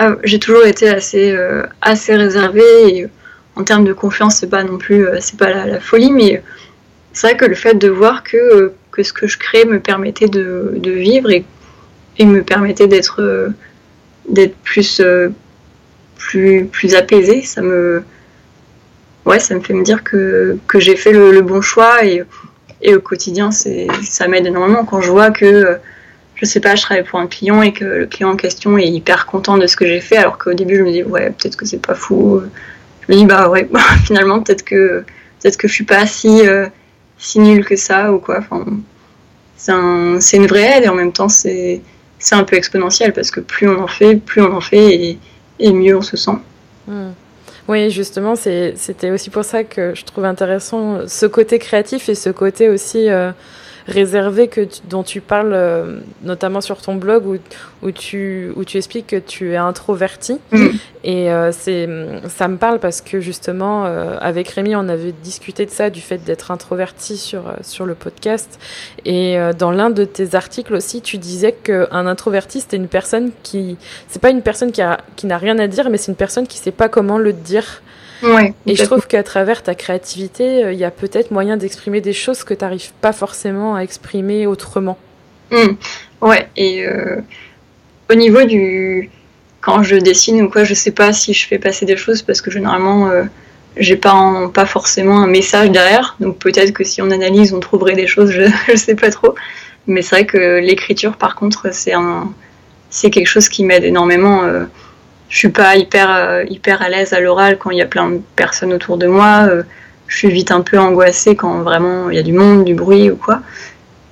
[0.00, 2.96] euh, j'ai toujours été assez euh, assez réservée.
[2.96, 3.08] Et,
[3.56, 6.42] en termes de confiance, c'est pas non plus euh, c'est pas la, la, folie, mais
[7.12, 10.28] c'est vrai que le fait de voir que que ce que je crée me permettait
[10.28, 11.44] de, de vivre et,
[12.18, 13.52] et me permettait d'être
[14.28, 15.28] d'être plus, euh,
[16.16, 17.42] plus, plus apaisée.
[17.42, 18.02] Ça me,
[19.24, 22.22] ouais, ça me fait me dire que, que j'ai fait le, bon choix et,
[22.82, 25.78] et au quotidien, c'est, ça m'aide énormément quand je vois que,
[26.34, 28.88] je sais pas, je travaille pour un client et que le client en question est
[28.88, 31.56] hyper content de ce que j'ai fait, alors qu'au début, je me dis, ouais, peut-être
[31.56, 32.42] que c'est pas fou.
[33.00, 33.68] Je me dis, bah ouais,
[34.04, 35.04] finalement, peut-être que,
[35.40, 36.66] peut-être que je suis pas si, euh,
[37.18, 38.38] si nulle que ça ou quoi.
[38.38, 38.64] Enfin,
[39.56, 41.80] c'est, un, une vraie aide et en même temps, c'est,
[42.18, 45.18] c'est un peu exponentiel parce que plus on en fait, plus on en fait et,
[45.58, 46.38] et mieux on se sent.
[46.88, 47.10] Mmh.
[47.68, 52.30] Oui, justement, c'était aussi pour ça que je trouve intéressant ce côté créatif et ce
[52.30, 53.32] côté aussi euh,
[53.86, 57.36] réservé que tu, dont tu parles euh, notamment sur ton blog où,
[57.82, 60.38] où, tu, où tu expliques que tu es introverti.
[60.50, 60.66] Mm.
[61.04, 61.88] Et euh, c'est
[62.28, 66.00] ça me parle parce que justement, euh, avec Rémi, on avait discuté de ça, du
[66.00, 68.58] fait d'être introverti sur, euh, sur le podcast.
[69.04, 73.30] Et euh, dans l'un de tes articles aussi, tu disais qu'un introverti, c'était une personne
[73.42, 73.76] qui.
[74.08, 76.46] C'est pas une personne qui, a, qui n'a rien à dire, mais c'est une personne
[76.46, 77.82] qui sait pas comment le dire.
[78.22, 82.12] Ouais, et je trouve qu'à travers ta créativité, il y a peut-être moyen d'exprimer des
[82.12, 84.98] choses que tu n'arrives pas forcément à exprimer autrement.
[85.50, 85.76] Mmh.
[86.20, 87.20] Ouais, et euh,
[88.10, 89.10] au niveau du.
[89.60, 92.40] Quand je dessine ou quoi, je sais pas si je fais passer des choses parce
[92.40, 93.24] que généralement, euh,
[93.76, 96.16] j'ai pas, en, pas forcément un message derrière.
[96.20, 99.34] Donc peut-être que si on analyse, on trouverait des choses, je, je sais pas trop.
[99.88, 102.32] Mais c'est vrai que l'écriture, par contre, c'est un,
[102.90, 104.42] c'est quelque chose qui m'aide énormément.
[105.28, 108.10] Je suis pas hyper euh, hyper à l'aise à l'oral quand il y a plein
[108.10, 109.46] de personnes autour de moi.
[109.48, 109.62] Euh,
[110.06, 113.10] je suis vite un peu angoissée quand vraiment il y a du monde, du bruit
[113.10, 113.42] ou quoi.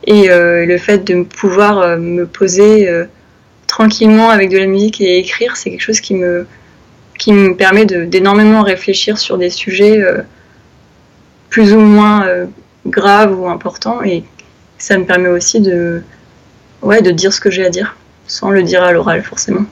[0.07, 2.91] Et euh, le fait de pouvoir me poser
[3.69, 6.47] tranquillement avec de la musique et écrire, c'est quelque chose qui me
[7.17, 10.03] qui me permet d'énormément réfléchir sur des sujets
[11.49, 12.27] plus ou moins
[12.87, 14.25] graves ou importants et
[14.79, 16.03] ça me permet aussi de
[16.83, 17.97] ouais de dire ce que j'ai à dire
[18.27, 19.65] sans le dire à l'oral forcément.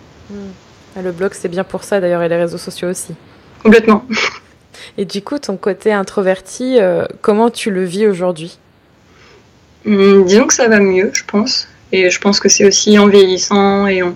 [0.96, 1.02] Mmh.
[1.04, 3.14] Le blog, c'est bien pour ça d'ailleurs, et les réseaux sociaux aussi.
[3.62, 4.04] Complètement.
[4.98, 8.58] Et du coup, ton côté introverti, euh, comment tu le vis aujourd'hui?
[9.84, 11.68] Mmh, Disons que ça va mieux, je pense.
[11.92, 14.14] Et je pense que c'est aussi en vieillissant et en,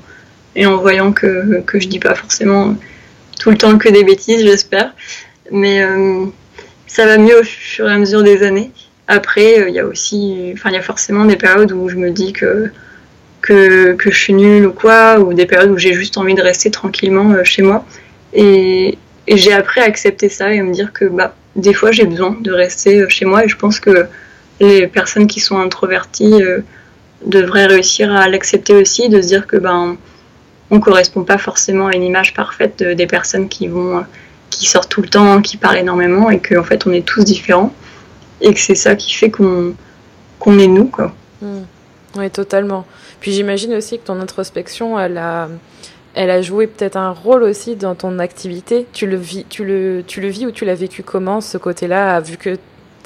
[0.54, 2.74] et en voyant que, que je dis pas forcément
[3.38, 4.94] tout le temps que des bêtises, j'espère.
[5.50, 6.26] Mais euh,
[6.86, 8.70] ça va mieux au fur et à mesure des années.
[9.08, 11.96] Après, il euh, y a aussi, enfin, il y a forcément des périodes où je
[11.96, 12.70] me dis que
[13.40, 16.42] que, que, je suis nulle ou quoi, ou des périodes où j'ai juste envie de
[16.42, 17.84] rester tranquillement euh, chez moi.
[18.32, 22.04] Et, j'ai appris à accepter ça et à me dire que bah, des fois j'ai
[22.04, 24.06] besoin de rester euh, chez moi et je pense que
[24.60, 26.60] les personnes qui sont introverties euh,
[27.24, 29.96] devraient réussir à l'accepter aussi, de se dire que ben
[30.70, 34.04] on correspond pas forcément à une image parfaite de, des personnes qui vont
[34.50, 37.74] qui sortent tout le temps, qui parlent énormément et qu'en fait on est tous différents
[38.40, 39.74] et que c'est ça qui fait qu'on
[40.46, 41.12] est nous quoi.
[41.42, 41.62] Mmh.
[42.16, 42.86] Oui, totalement.
[43.20, 45.48] Puis j'imagine aussi que ton introspection, elle a,
[46.14, 48.86] elle a joué peut-être un rôle aussi dans ton activité.
[48.92, 52.20] Tu le vis, tu le, tu le vis ou tu l'as vécu comment ce côté-là,
[52.20, 52.56] vu que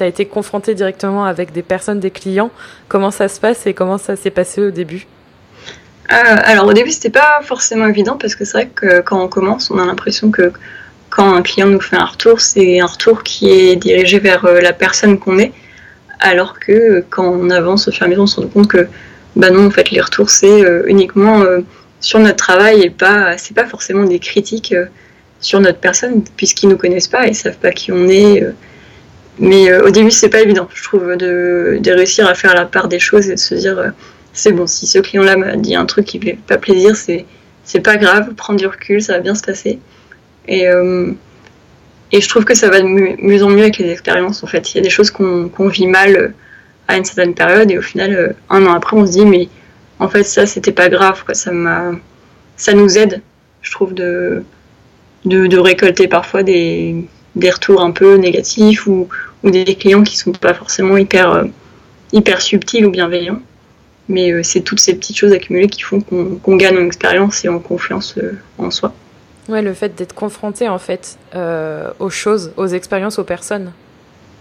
[0.02, 2.50] as été confronté directement avec des personnes, des clients?
[2.88, 5.06] Comment ça se passe et comment ça s'est passé au début?
[6.10, 9.28] Euh, Alors au début, c'était pas forcément évident parce que c'est vrai que quand on
[9.28, 10.52] commence, on a l'impression que
[11.10, 14.60] quand un client nous fait un retour, c'est un retour qui est dirigé vers euh,
[14.60, 15.52] la personne qu'on est.
[16.20, 18.86] Alors que quand on avance au fur et à mesure, on se rend compte que
[19.36, 21.44] bah non, en fait, les retours, c'est uniquement
[22.00, 24.74] sur notre travail et pas, c'est pas forcément des critiques
[25.40, 28.42] sur notre personne, puisqu'ils nous connaissent pas, ils savent pas qui on est.
[28.42, 28.52] Euh.
[29.38, 32.88] Mais euh, au début, c'est pas évident, je trouve, de, réussir à faire la part
[32.88, 33.88] des choses et de se dire, euh,
[34.34, 37.80] c'est bon, si ce client-là m'a dit un truc qui ne fait pas plaisir, c'est
[37.80, 39.78] pas grave, prendre du recul, ça va bien se passer.
[42.12, 44.42] Et je trouve que ça va de mieux en mieux avec les expériences.
[44.42, 46.34] En fait, il y a des choses qu'on vit mal
[46.88, 49.48] à une certaine période et au final, un an après, on se dit, mais
[50.00, 51.22] en fait, ça, c'était pas grave.
[51.32, 51.52] Ça,
[52.74, 53.22] nous aide,
[53.62, 54.42] je trouve, de,
[55.24, 59.08] de, récolter parfois des, des, retours un peu négatifs ou,
[59.44, 61.44] ou, des clients qui sont pas forcément hyper, euh,
[62.12, 63.40] hyper subtils ou bienveillants.
[64.08, 67.48] Mais euh, c'est toutes ces petites choses accumulées qui font qu'on gagne en expérience et
[67.48, 68.94] en confiance euh, en soi.
[69.50, 71.18] Ouais, le fait d'être confronté en fait
[71.98, 73.72] aux choses, aux expériences, aux personnes.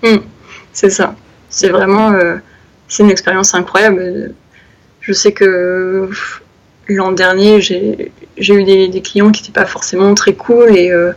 [0.03, 0.17] Mmh,
[0.71, 1.15] c'est ça.
[1.49, 2.13] C'est vraiment,
[2.87, 4.33] c'est une expérience incroyable.
[5.01, 6.09] Je sais que
[6.89, 11.13] l'an dernier, j'ai eu des, clients qui n'étaient pas forcément très cool et euh,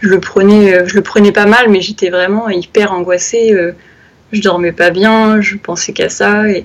[0.00, 3.52] je, le prenais, euh, je le prenais pas mal, mais j'étais vraiment hyper angoissée.
[3.52, 3.72] Euh,
[4.32, 6.48] je dormais pas bien, je pensais qu'à ça.
[6.48, 6.64] Et,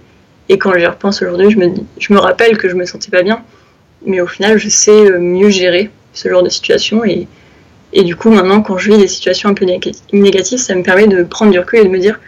[0.50, 3.24] et quand j'y repense aujourd'hui, je me, je me rappelle que je me sentais pas
[3.24, 3.44] bien.
[4.06, 7.06] Mais au final, je sais mieux gérer ce genre de situation.
[7.06, 7.28] Et,
[7.94, 9.66] et du coup, maintenant, quand je vis des situations un peu
[10.12, 12.20] négatives, ça me permet de prendre du recul et de me dire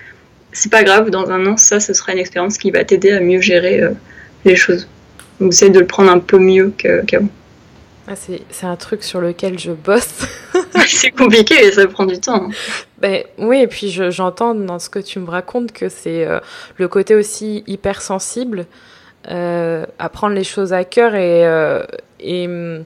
[0.51, 3.19] c'est pas grave, dans un an, ça, ce sera une expérience qui va t'aider à
[3.19, 3.81] mieux gérer
[4.45, 4.87] les choses.
[5.39, 7.29] Donc j'essaie de le prendre un peu mieux qu'avant.
[8.09, 10.25] Ah, c'est un truc sur lequel je bosse.
[10.87, 12.45] c'est compliqué et ça prend du temps.
[12.45, 12.49] Hein.
[12.99, 16.39] Ben, oui, et puis j'entends dans ce que tu me racontes que c'est euh,
[16.77, 18.65] le côté aussi hypersensible
[19.29, 21.83] euh, à prendre les choses à cœur et, euh,
[22.21, 22.85] et mm,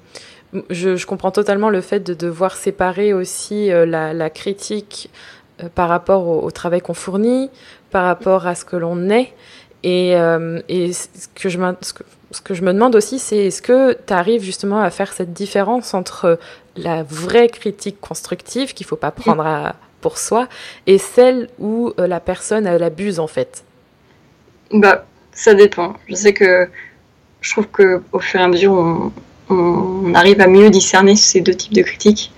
[0.69, 5.09] je, comprends totalement le fait de devoir séparer aussi euh, la, critique
[5.75, 7.49] par rapport au, travail qu'on fournit,
[7.91, 9.33] par rapport à ce que l'on est.
[9.83, 10.11] Et,
[10.69, 15.11] et ce que je, me demande aussi, c'est est-ce que tu arrives justement à faire
[15.11, 16.39] cette différence entre
[16.75, 20.47] la vraie critique constructive qu'il faut pas prendre pour soi
[20.87, 23.63] et celle où euh, la personne elle abuse en fait?
[24.71, 25.95] Bah, ça dépend.
[26.07, 26.67] Je sais que
[27.39, 29.11] je trouve que au fur et à mesure on,
[29.51, 32.31] on arrive à mieux discerner ces deux types de critiques.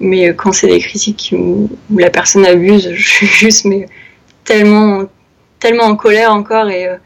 [0.00, 3.86] Mais euh, quand c'est des critiques où, la personne abuse, je suis juste mais
[4.44, 5.04] tellement
[5.58, 6.96] tellement en colère encore et euh,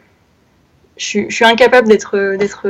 [0.97, 2.69] je, suis incapable d'être d'être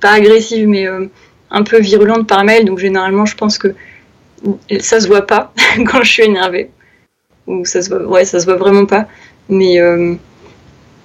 [0.00, 1.06] pas agressive mais euh,
[1.50, 2.64] un peu virulente par mail.
[2.64, 3.74] Donc généralement je pense que
[4.80, 5.52] ça se voit pas
[5.86, 6.70] quand je suis énervée.
[7.46, 9.06] Ou ça se voit ouais ça se voit vraiment pas.
[9.48, 10.14] Mais euh,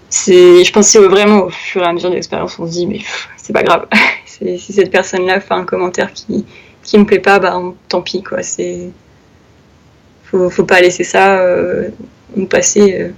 [0.10, 2.88] c'est je pense que vraiment au fur et à mesure de l'expérience on se dit
[2.88, 3.02] mais
[3.38, 3.88] c'est pas grave
[4.40, 6.46] si cette personne là fait un commentaire qui
[6.84, 8.90] qui me plaît pas bah tant pis quoi c'est
[10.24, 11.90] faut, faut pas laisser ça euh,
[12.36, 13.12] nous passer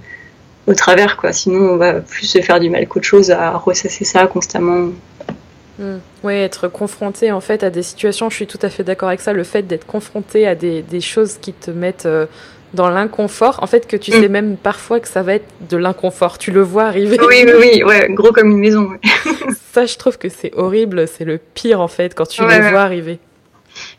[0.66, 1.32] au travers, quoi.
[1.32, 4.90] Sinon, on va plus se faire du mal qu'autre chose à ressasser ça constamment.
[5.78, 5.98] Hmm.
[6.22, 9.22] Oui, être confronté en fait à des situations, je suis tout à fait d'accord avec
[9.22, 12.26] ça, le fait d'être confronté à des, des, choses qui te mettent euh,
[12.74, 16.38] dans l'inconfort, en fait que tu sais même parfois que ça va être de l'inconfort,
[16.38, 17.18] tu le vois arriver.
[17.20, 18.90] Oui, oui, oui, ouais, gros comme une maison.
[19.72, 22.82] ça, je trouve que c'est horrible, c'est le pire en fait quand tu le vois
[22.82, 23.18] arriver.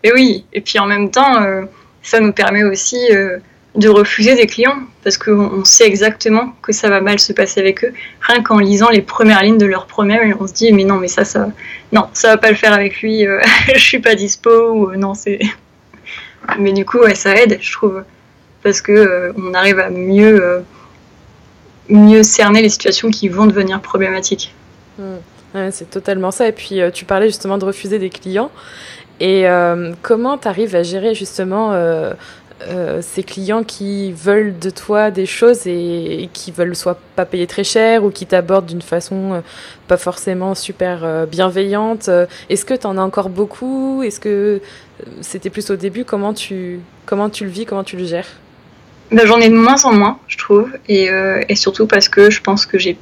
[0.04, 1.64] Et oui, et puis en même temps, euh,
[2.02, 3.12] ça nous permet aussi...
[3.12, 3.40] Euh,
[3.76, 7.84] de refuser des clients parce qu'on sait exactement que ça va mal se passer avec
[7.84, 7.94] eux.
[8.22, 11.08] Rien qu'en lisant les premières lignes de leur promesse, on se dit mais non mais
[11.08, 11.48] ça ça
[11.92, 13.40] non ça va pas le faire avec lui, euh,
[13.74, 15.40] je suis pas dispo ou euh, non c'est.
[16.60, 18.04] Mais du coup ouais, ça aide je trouve
[18.64, 20.64] parce que euh, on arrive à mieux
[21.90, 24.54] mieux cerner les situations qui vont devenir problématiques.
[24.98, 25.70] Mmh.
[25.72, 28.52] c'est totalement ça et puis tu parlais justement de refuser des clients
[29.20, 29.46] et
[30.04, 31.72] comment tu arrives à gérer justement
[32.68, 37.48] euh, ces clients qui veulent de toi des choses et, qui veulent soit pas payer
[37.48, 39.42] très cher ou qui t'abordent d'une façon euh,
[39.88, 42.10] pas forcément super euh, bienveillante?
[42.50, 44.02] Est-ce que tu en as encore beaucoup?
[44.04, 44.62] Est-ce que
[45.22, 46.06] c'était plus au début?
[46.06, 47.66] Comment tu, comment tu le vis?
[47.66, 48.30] Comment tu le gères?
[49.12, 50.70] Ben, J'en ai de moins en moins, je trouve.
[50.88, 51.10] Et,
[51.50, 52.98] et surtout parce que je pense que j'ai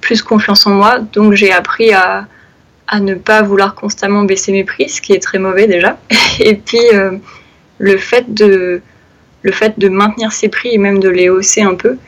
[0.00, 0.98] plus confiance en moi.
[0.98, 2.26] Donc j'ai appris à,
[2.86, 5.98] à ne pas vouloir constamment baisser mes prix, ce qui est très mauvais déjà.
[6.40, 6.78] Et puis
[7.78, 8.82] le fait de
[9.44, 11.98] le fait de maintenir ces prix et même de les hausser un peu,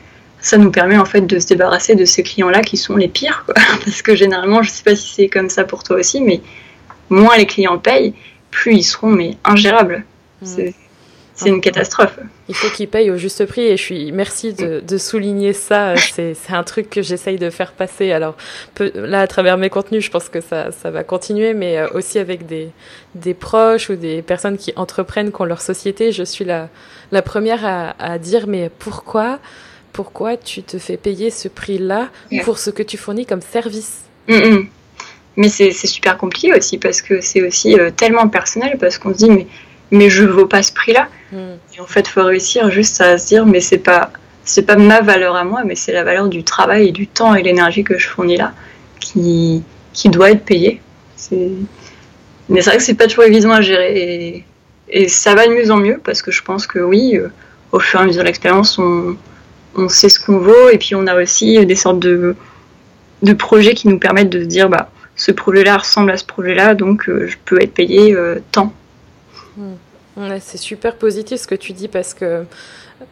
[0.41, 3.45] ça nous permet en fait de se débarrasser de ces clients-là qui sont les pires.
[3.85, 6.41] Parce que généralement, je ne sais pas si c'est comme ça pour toi aussi, mais
[7.09, 8.13] moins les clients payent,
[8.49, 10.03] plus ils seront mais ingérables.
[10.41, 10.69] Mmh.
[11.37, 12.17] C'est une catastrophe.
[12.49, 15.95] Il faut qu'ils payent au juste prix et je suis merci de, de souligner ça.
[15.95, 18.11] C'est un truc que j'essaye de faire passer.
[18.11, 18.35] Alors
[18.95, 22.17] là, à travers mes contenus, je pense que ça, ça va continuer, mais euh, aussi
[22.17, 22.69] avec des,
[23.13, 26.69] des proches ou des personnes qui entreprennent, qui ont leur société, je suis la,
[27.11, 29.37] la première à, à dire mais pourquoi,
[29.93, 32.09] pourquoi tu te fais payer ce prix-là
[32.45, 34.01] pour ce que tu fournis comme service?
[34.27, 34.67] Mm, mm.
[35.35, 39.19] Mais c'est super compliqué aussi parce que c'est aussi euh, tellement personnel parce qu'on se
[39.19, 39.45] dit mais
[39.91, 41.07] mais je vaux pas ce prix-là.
[41.31, 41.55] Hmm.
[41.75, 44.11] Et en fait, faut réussir juste à se dire, mais c'est pas,
[44.43, 47.35] c'est pas ma valeur à moi, mais c'est la valeur du travail et du temps
[47.35, 48.53] et l'énergie que je fournis là
[48.99, 49.63] qui,
[49.93, 50.81] qui doit être payée.
[52.49, 54.45] Mais c'est vrai que c'est pas toujours évident à gérer et,
[54.89, 57.27] et, ça va de mieux en mieux parce que je pense que oui, euh,
[57.71, 59.17] au fur et à mesure de l'expérience, on,
[59.75, 62.35] on sait ce qu'on vaut et puis on a aussi des sortes de,
[63.21, 66.75] de projets qui nous permettent de se dire, bah, ce projet-là ressemble à ce projet-là,
[66.75, 68.73] donc euh, je peux être payé euh, tant.
[69.57, 70.39] Hmm.
[70.39, 72.45] c'est super positif ce que tu dis parce que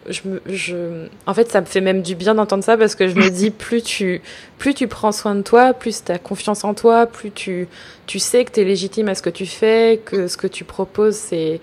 [0.09, 3.15] je, je, en fait, ça me fait même du bien d'entendre ça parce que je
[3.15, 4.21] me dis plus tu,
[4.57, 7.67] plus tu prends soin de toi, plus tu as confiance en toi, plus tu,
[8.07, 10.63] tu sais que tu es légitime à ce que tu fais, que ce que tu
[10.63, 11.59] proposes, c'est,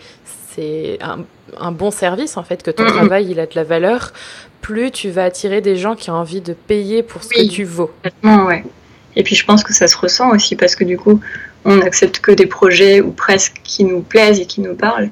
[0.55, 1.25] c'est un,
[1.59, 4.13] un, bon service en fait, que ton travail il a de la valeur,
[4.61, 7.65] plus tu vas attirer des gens qui ont envie de payer pour ce que tu
[7.65, 7.91] vaux.
[8.23, 8.65] Ouais.
[9.17, 11.21] Et puis je pense que ça se ressent aussi parce que du coup,
[11.65, 15.11] on n'accepte que des projets ou presque qui nous plaisent et qui nous parlent.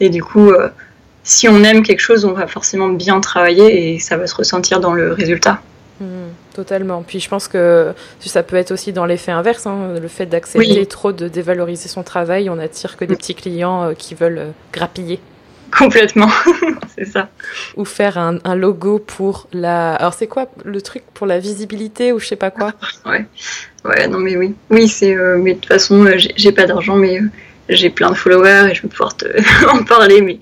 [0.00, 0.68] Et du coup, euh,
[1.22, 4.80] si on aime quelque chose, on va forcément bien travailler et ça va se ressentir
[4.80, 5.60] dans le résultat.
[6.00, 6.06] Mmh,
[6.54, 7.02] totalement.
[7.02, 10.84] Puis je pense que ça peut être aussi dans l'effet inverse, hein, le fait d'accepter
[10.86, 14.50] trop de dévaloriser son travail, on attire que des petits clients euh, qui veulent euh,
[14.72, 15.18] grappiller.
[15.76, 16.28] Complètement,
[16.96, 17.28] c'est ça.
[17.76, 19.94] Ou faire un, un, logo pour la.
[19.94, 22.72] Alors c'est quoi le truc pour la visibilité ou je sais pas quoi?
[23.04, 23.26] Ouais,
[23.84, 25.14] ouais, non mais oui, oui c'est.
[25.14, 27.28] Euh, mais de toute façon, euh, j'ai pas d'argent, mais euh,
[27.68, 29.26] j'ai plein de followers et je vais pouvoir te
[29.68, 30.38] en parler, mais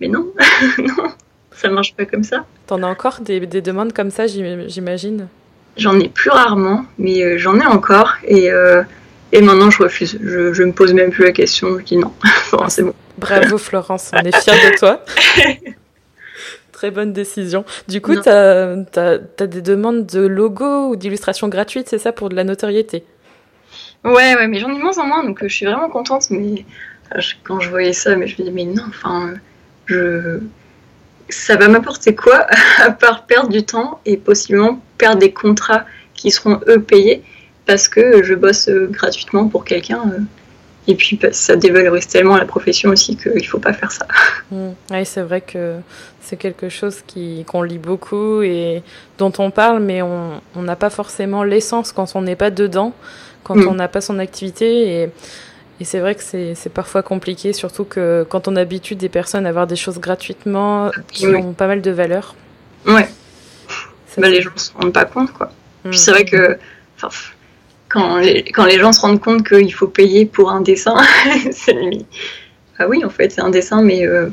[0.00, 0.26] mais non,
[0.78, 1.10] non,
[1.52, 2.44] ça marche pas comme ça.
[2.66, 5.28] T'en as encore des, des demandes comme ça, j'imagine?
[5.78, 8.50] J'en ai plus rarement, mais j'en ai encore et.
[9.34, 10.16] Et maintenant, je refuse.
[10.22, 11.76] Je, je me pose même plus la question.
[11.80, 12.12] Je dis non.
[12.68, 12.94] c'est bon.
[13.18, 15.04] Bravo Florence, on est fiers de toi.
[16.72, 17.64] Très bonne décision.
[17.88, 18.76] Du coup, tu as,
[19.40, 23.04] des demandes de logo ou d'illustration gratuite, c'est ça, pour de la notoriété?
[24.04, 26.30] Ouais, ouais, mais j'en ai moins en moins, donc euh, je suis vraiment contente.
[26.30, 26.64] Mais
[27.42, 29.34] quand je voyais ça, mais je me dis, mais non, enfin,
[29.86, 30.38] je...
[31.28, 32.46] ça va m'apporter quoi
[32.78, 37.24] à part perdre du temps et possiblement perdre des contrats qui seront eux payés?
[37.66, 40.02] Parce que je bosse euh, gratuitement pour quelqu'un.
[40.86, 44.06] Et puis bah, ça dévalorise tellement la profession aussi qu'il ne faut pas faire ça.
[44.50, 44.72] Mmh.
[44.90, 45.76] Oui, c'est vrai que
[46.20, 47.02] c'est quelque chose
[47.46, 48.82] qu'on lit beaucoup et
[49.16, 52.92] dont on parle, mais on n'a pas forcément l'essence quand on n'est pas dedans,
[53.42, 53.68] quand mmh.
[53.68, 55.02] on n'a pas son activité.
[55.02, 55.10] Et,
[55.80, 59.48] et c'est vrai que c'est parfois compliqué, surtout que quand on habitue des personnes à
[59.48, 62.36] avoir des choses gratuitement qui ont pas mal de valeur.
[62.86, 63.08] Ouais.
[64.18, 65.50] Bah, les gens ne se rendent pas compte, quoi.
[65.84, 65.94] Puis mmh.
[65.94, 66.58] c'est vrai que
[67.94, 70.96] quand les, quand les gens se rendent compte qu'il faut payer pour un dessin,
[71.52, 71.76] c'est
[72.78, 74.30] Ah oui, en fait, c'est un dessin, mais euh,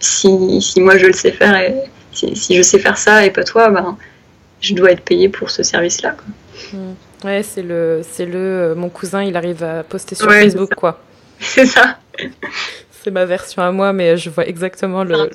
[0.00, 1.74] si, si, moi je le sais faire, et,
[2.12, 3.98] si, je sais faire ça et pas toi, ben,
[4.62, 6.16] je dois être payé pour ce service-là.
[6.72, 6.78] Mmh.
[7.24, 11.00] Ouais, c'est le, c'est le, euh, mon cousin, il arrive à poster sur Facebook, quoi.
[11.38, 11.98] C'est ça.
[12.90, 15.30] c'est ma version à moi, mais je vois exactement le,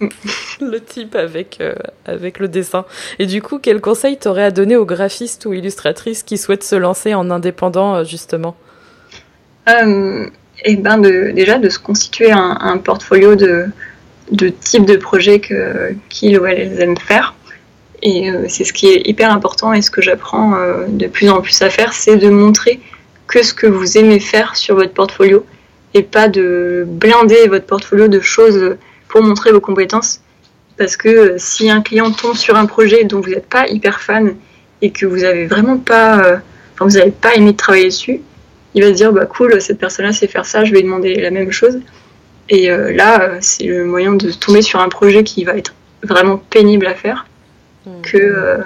[0.60, 1.74] le type avec, euh,
[2.06, 2.84] avec le dessin.
[3.18, 6.76] Et du coup, quel conseil t'aurais à donner aux graphistes ou illustratrices qui souhaitent se
[6.76, 8.56] lancer en indépendant, euh, justement?
[9.68, 10.26] Euh,
[10.64, 13.66] Eh ben déjà, de se constituer un, portfolio de,
[14.32, 15.40] de types de projets
[16.08, 17.34] qu'ils ou elles aiment faire.
[18.02, 20.56] Et c'est ce qui est hyper important et ce que j'apprends
[20.88, 22.80] de plus en plus à faire, c'est de montrer
[23.26, 25.44] que ce que vous aimez faire sur votre portfolio
[25.94, 28.76] et pas de blinder votre portfolio de choses
[29.08, 30.20] pour montrer vos compétences.
[30.78, 34.00] Parce que euh, si un client tombe sur un projet dont vous n'êtes pas hyper
[34.00, 34.36] fan
[34.80, 36.36] et que vous avez vraiment pas, euh,
[36.74, 38.20] enfin, vous n'avez pas aimé travailler dessus,
[38.74, 41.30] il va se dire bah cool, cette personne-là sait faire ça, je vais demander la
[41.30, 41.80] même chose.
[42.48, 46.38] Et euh, là, c'est le moyen de tomber sur un projet qui va être vraiment
[46.38, 47.26] pénible à faire.
[47.84, 47.90] Mmh.
[48.02, 48.60] Que,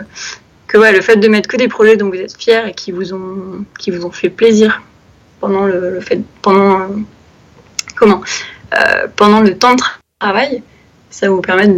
[0.68, 2.92] que ouais, le fait de mettre que des projets dont vous êtes fiers et qui
[2.92, 4.82] vous ont, qui vous ont fait plaisir
[5.40, 6.88] pendant le, fait, pendant,
[7.96, 8.20] comment,
[9.16, 10.62] pendant le temps de travail travail,
[11.10, 11.74] ça va vous permettre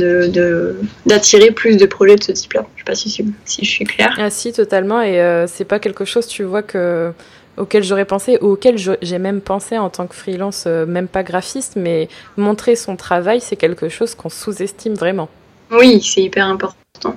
[1.06, 2.66] d'attirer de, plus de projets de ce type-là.
[2.76, 3.10] Je sais pas si,
[3.44, 4.14] si, je suis claire.
[4.18, 5.00] Ah si, totalement.
[5.02, 7.12] Et euh, c'est pas quelque chose, tu vois, que
[7.56, 11.22] auquel j'aurais pensé, ou auquel j'ai même pensé en tant que freelance, euh, même pas
[11.22, 15.28] graphiste, mais montrer son travail, c'est quelque chose qu'on sous-estime vraiment.
[15.70, 17.16] Oui, c'est hyper important.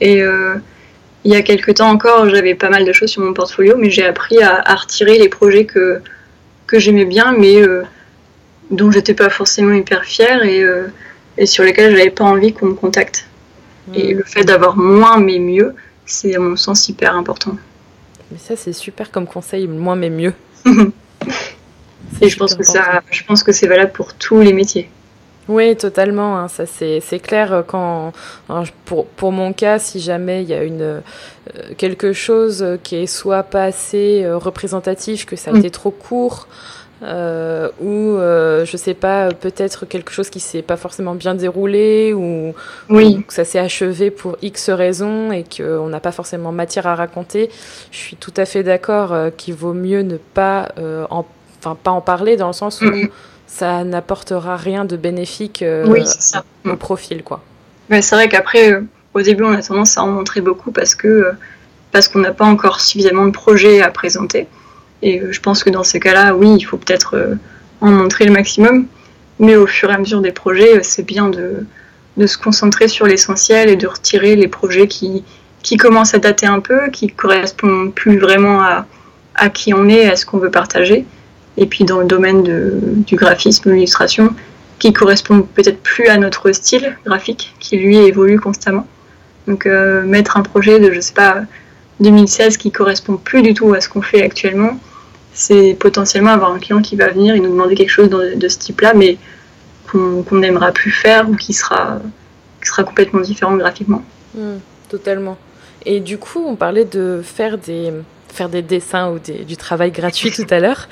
[0.00, 0.56] Et euh,
[1.24, 3.90] il y a quelques temps encore, j'avais pas mal de choses sur mon portfolio, mais
[3.90, 6.00] j'ai appris à, à, retirer les projets que,
[6.66, 7.56] que j'aimais bien, mais
[8.70, 10.62] dont j'étais pas forcément hyper fière et,
[11.36, 13.26] et sur lesquels j'avais pas envie qu'on me contacte.
[13.94, 17.56] Et le fait d'avoir moins mais mieux, c'est à mon sens hyper important.
[18.30, 20.34] Mais ça, c'est super comme conseil, moins mais mieux.
[22.20, 24.90] et je pense, que ça, je pense que c'est valable pour tous les métiers.
[25.48, 26.38] Oui, totalement.
[26.38, 28.12] Hein, ça c'est clair euh, quand
[28.84, 31.00] pour, pour mon cas, si jamais il y a une euh,
[31.78, 35.58] quelque chose qui est soit pas assez euh, représentatif, que ça a mm.
[35.58, 36.48] été trop court,
[37.02, 42.12] euh, ou euh, je sais pas peut-être quelque chose qui s'est pas forcément bien déroulé
[42.12, 42.54] ou,
[42.88, 43.22] oui.
[43.26, 47.50] que ça s'est achevé pour X raisons et qu'on n'a pas forcément matière à raconter
[47.92, 51.24] je suis tout à fait d'accord euh, qu'il vaut mieux ne pas euh, en
[51.60, 52.90] enfin pas en parler dans le sens où
[53.46, 56.42] ça n'apportera rien de bénéfique euh, oui, ça.
[56.64, 57.42] au profil quoi
[57.90, 58.82] mais c'est vrai qu'après
[59.14, 61.30] au début on a tendance à en montrer beaucoup parce que
[61.92, 64.48] parce qu'on n'a pas encore suffisamment de projets à présenter
[65.02, 67.34] et euh, je pense que dans ces cas-là, oui, il faut peut-être euh,
[67.80, 68.86] en montrer le maximum.
[69.38, 71.64] Mais au fur et à mesure des projets, euh, c'est bien de,
[72.16, 75.24] de, se concentrer sur l'essentiel et de retirer les projets qui,
[75.62, 78.86] qui commencent à dater un peu, qui correspondent plus vraiment à,
[79.34, 81.04] à qui on est, à ce qu'on veut partager.
[81.56, 84.34] Et puis dans le domaine de, du graphisme, de l'illustration,
[84.78, 88.86] qui correspondent peut-être plus à notre style graphique, qui lui évolue constamment.
[89.48, 91.42] Donc mettre un projet de, je sais pas,
[92.00, 94.78] 2016 qui correspond plus du tout à ce qu'on fait actuellement,
[95.32, 98.58] c'est potentiellement avoir un client qui va venir et nous demander quelque chose de, ce
[98.58, 99.18] type-là, mais
[99.90, 102.00] qu'on n'aimera plus faire ou qui sera,
[102.84, 104.02] complètement différent graphiquement.
[104.34, 104.56] Mmh,
[104.88, 105.38] totalement.
[105.86, 107.92] Et du coup, on parlait de faire des,
[108.62, 110.88] dessins ou du travail gratuit tout à l'heure,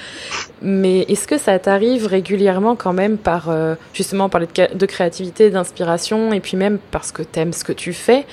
[0.62, 5.50] mais est-ce que ça t'arrive régulièrement quand même par, euh, justement, parler de, de créativité,
[5.50, 8.26] d'inspiration, et puis même parce que tu aimes ce que tu fais,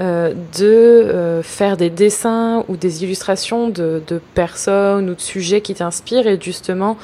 [0.00, 4.00] euh, de euh, faire des dessins ou des illustrations de,
[4.32, 6.96] personnes ou de sujets qui t'inspirent et justement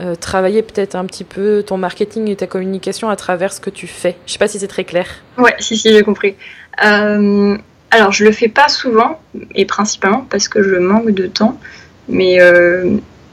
[0.00, 3.70] euh, travailler peut-être un petit peu ton marketing et ta communication à travers ce que
[3.70, 4.16] tu fais.
[4.26, 5.06] Je sais pas si c'est très clair.
[5.38, 6.34] Ouais, si, si, j'ai compris.
[6.78, 9.20] Alors, je le fais pas souvent
[9.54, 11.60] et principalement parce que je manque de temps,
[12.08, 12.38] mais,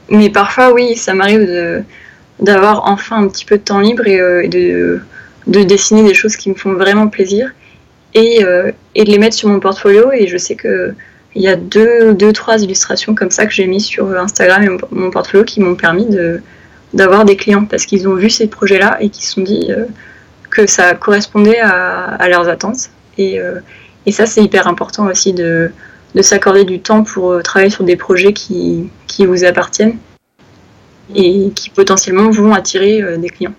[0.08, 1.84] mais parfois, oui, ça m'arrive
[2.38, 5.00] d'avoir enfin un petit peu de temps libre et, et de,
[5.48, 7.50] de dessiner des choses qui me font vraiment plaisir
[8.14, 10.10] et, euh, et de les mettre sur mon portfolio.
[10.12, 10.94] Et je sais que
[11.34, 14.78] il y a deux, deux, trois illustrations comme ça que j'ai mis sur Instagram et
[14.90, 16.42] mon, portfolio qui m'ont permis de
[16.92, 19.84] d'avoir des clients parce qu'ils ont vu ces projets-là et qui se sont dit euh,
[20.50, 22.90] que ça correspondait à, à leurs attentes.
[23.16, 23.60] Et, euh,
[24.06, 25.70] et ça, c'est hyper important aussi de,
[26.16, 29.98] de s'accorder du temps pour travailler sur des projets qui, qui vous appartiennent
[31.14, 33.54] et qui potentiellement vont attirer des clients.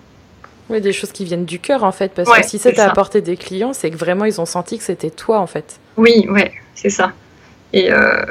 [0.72, 2.88] Oui, des choses qui viennent du cœur en fait, parce ouais, que si ça t'a
[2.88, 5.78] apporté des clients, c'est que vraiment ils ont senti que c'était toi en fait.
[5.98, 7.12] Oui, ouais, c'est ça.
[7.74, 8.24] Et, euh,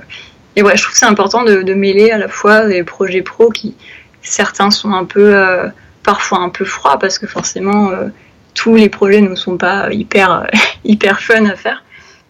[0.55, 3.21] et ouais, je trouve que c'est important de, de, mêler à la fois des projets
[3.21, 3.75] pro qui,
[4.23, 5.67] certains sont un peu, euh,
[6.01, 8.07] parfois un peu froids, parce que forcément, euh,
[8.55, 10.47] tous les projets ne sont pas hyper,
[10.83, 11.83] hyper fun à faire.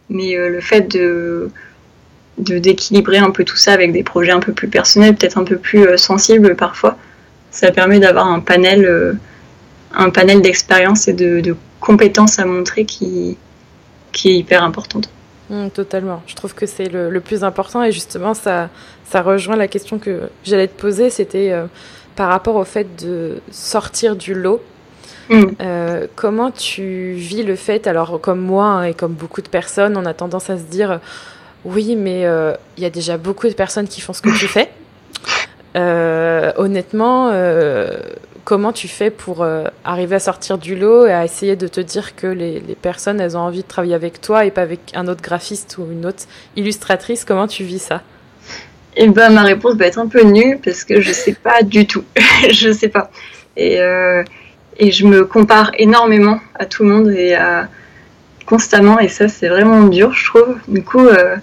[0.09, 1.49] Mais le fait de
[2.38, 5.57] d'équilibrer un peu tout ça avec des projets un peu plus personnels, peut-être un peu
[5.57, 6.97] plus sensibles parfois,
[7.51, 9.20] ça permet d'avoir un panel
[9.94, 13.38] un panel d'expérience et de, de, compétences à montrer qui,
[14.12, 15.10] qui est hyper importante.
[15.50, 16.22] Mmh, totalement.
[16.28, 18.70] Je trouve que c'est le, le, plus important et justement ça,
[19.04, 21.66] ça rejoint la question que j'allais te poser, c'était euh,
[22.16, 24.62] par rapport au fait de sortir du lot.
[25.30, 25.44] Mmh.
[25.62, 29.98] Euh, comment tu vis le fait, alors comme moi hein, et comme beaucoup de personnes,
[29.98, 31.00] on a tendance à se dire
[31.66, 34.48] oui mais il euh, y a déjà beaucoup de personnes qui font ce que tu
[34.48, 34.70] fais.
[35.76, 37.98] Euh, honnêtement, euh,
[38.52, 41.80] comment tu fais pour euh, arriver à sortir du lot et à essayer de te
[41.80, 44.91] dire que les, les, personnes, elles ont envie de travailler avec toi et pas avec
[44.93, 46.26] un autre graphiste ou une autre
[46.58, 47.24] illustratrice?
[47.24, 48.02] Comment tu vis ça?
[48.97, 51.88] Eh ben, ma réponse va être un peu nulle parce que je sais pas du
[51.88, 52.04] tout.
[52.52, 53.10] je sais pas.
[53.56, 54.22] Et, euh,
[54.78, 57.70] et je me compare énormément à tout le monde et à,
[58.45, 60.58] constamment et ça, c'est vraiment dur, je trouve.
[60.68, 61.38] Du coup, euh,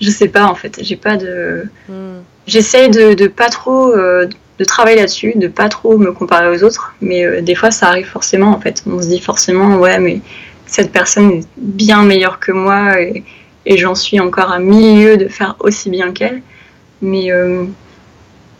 [0.00, 0.80] je sais pas en fait.
[0.82, 1.68] J'ai pas de.
[1.88, 2.18] Mm.
[2.48, 4.26] J'essaye de, de pas trop euh,
[4.58, 7.88] de travailler là-dessus, de pas trop me comparer aux autres, mais euh, des fois ça
[7.88, 8.82] arrive forcément en fait.
[8.86, 10.20] On se dit forcément ouais mais
[10.66, 13.24] cette personne est bien meilleure que moi et,
[13.66, 16.42] et j'en suis encore à milieu de faire aussi bien qu'elle.
[17.00, 17.64] Mais euh,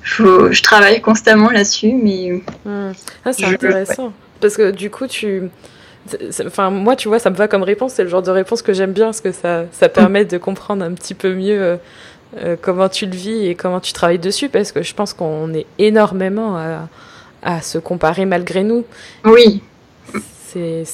[0.03, 2.43] faut, je travaille constamment là-dessus, mais.
[2.65, 2.93] Mmh.
[3.25, 4.07] Ah, c'est intéressant.
[4.07, 4.13] Ouais.
[4.41, 5.45] Parce que du coup, tu.
[6.45, 7.95] Enfin, moi, tu vois, ça me va comme réponse.
[7.95, 10.85] C'est le genre de réponse que j'aime bien parce que ça, ça permet de comprendre
[10.85, 11.79] un petit peu mieux
[12.39, 15.53] euh, comment tu le vis et comment tu travailles dessus parce que je pense qu'on
[15.53, 16.89] est énormément à,
[17.43, 18.85] à, se comparer malgré nous.
[19.25, 19.63] Oui.
[20.45, 20.85] C'est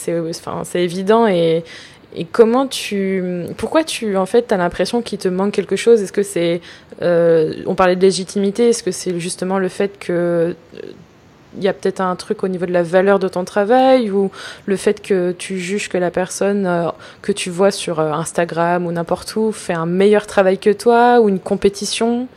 [0.46, 1.64] enfin, évident et,
[2.14, 6.00] et comment tu pourquoi tu en fait as l'impression qu'il te manque quelque chose?
[6.00, 6.60] Est-ce que c'est
[7.02, 10.54] euh, on parlait de légitimité est-ce que c'est justement le fait que
[11.56, 14.30] il y a peut-être un truc au niveau de la valeur de ton travail ou
[14.66, 16.88] le fait que tu juges que la personne euh,
[17.22, 21.20] que tu vois sur euh, Instagram ou n'importe où fait un meilleur travail que toi
[21.20, 22.28] ou une compétition?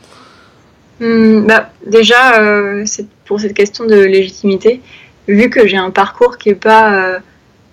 [1.00, 2.84] Hmm, bah, Déjà, euh,
[3.26, 4.80] pour cette question de légitimité,
[5.28, 7.18] vu que j'ai un parcours qui n'est pas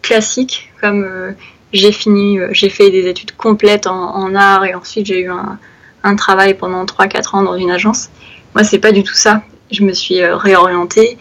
[0.01, 1.35] classique, comme
[1.73, 5.57] j'ai fini, j'ai fait des études complètes en, en art et ensuite j'ai eu un,
[6.03, 8.09] un travail pendant 3-4 ans dans une agence.
[8.55, 11.17] Moi, c'est pas du tout ça je me suis euh, réorientée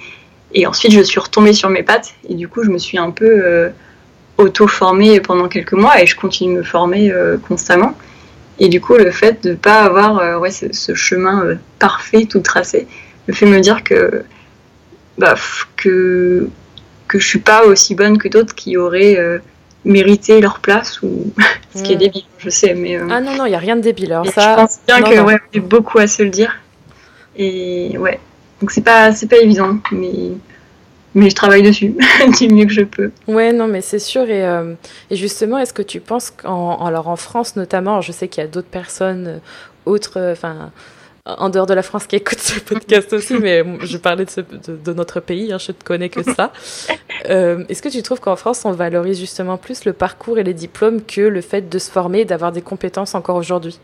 [0.55, 3.11] et ensuite je suis retombée sur mes pattes et du coup je me suis un
[3.11, 3.71] peu euh,
[4.39, 7.95] auto-formée pendant quelques mois et je continue de me former euh, constamment.
[8.59, 12.89] Et du coup le fait de ne pas avoir ouais, ce, chemin parfait, tout tracé,
[13.29, 14.25] me fait me dire que,
[15.17, 15.37] bah,
[15.77, 16.49] que,
[17.07, 19.41] que je suis pas aussi bonne que d'autres qui auraient
[19.85, 21.33] mérité leur place ou
[21.77, 22.75] ce qui est débile, je sais.
[22.75, 24.13] Mais, ah non, non, il n'y a rien de débile.
[24.13, 24.51] Alors ça...
[24.51, 26.57] Je pense bien que ouais, j'ai beaucoup à se le dire.
[27.37, 28.19] Et ouais,
[28.61, 30.33] donc c'est pas c'est pas évident, mais
[31.15, 31.95] mais je travaille dessus
[32.39, 33.11] du mieux que je peux.
[33.27, 34.23] Ouais, non, mais c'est sûr.
[34.29, 34.75] Et, euh,
[35.11, 38.47] et justement, est-ce que tu penses qu'en alors en France notamment, je sais qu'il y
[38.47, 39.39] a d'autres personnes euh,
[39.87, 40.71] autres, euh, enfin.
[41.25, 44.93] en dehors de la France qui écoutent ce podcast aussi, mais je parlais de, de,
[44.93, 46.53] notre pays, hein, je ne connais que ça.
[47.25, 51.03] Est-ce que tu trouves qu'en France, on valorise justement plus le parcours et les diplômes
[51.03, 53.79] que le fait de se former et d'avoir des compétences encore aujourd'hui?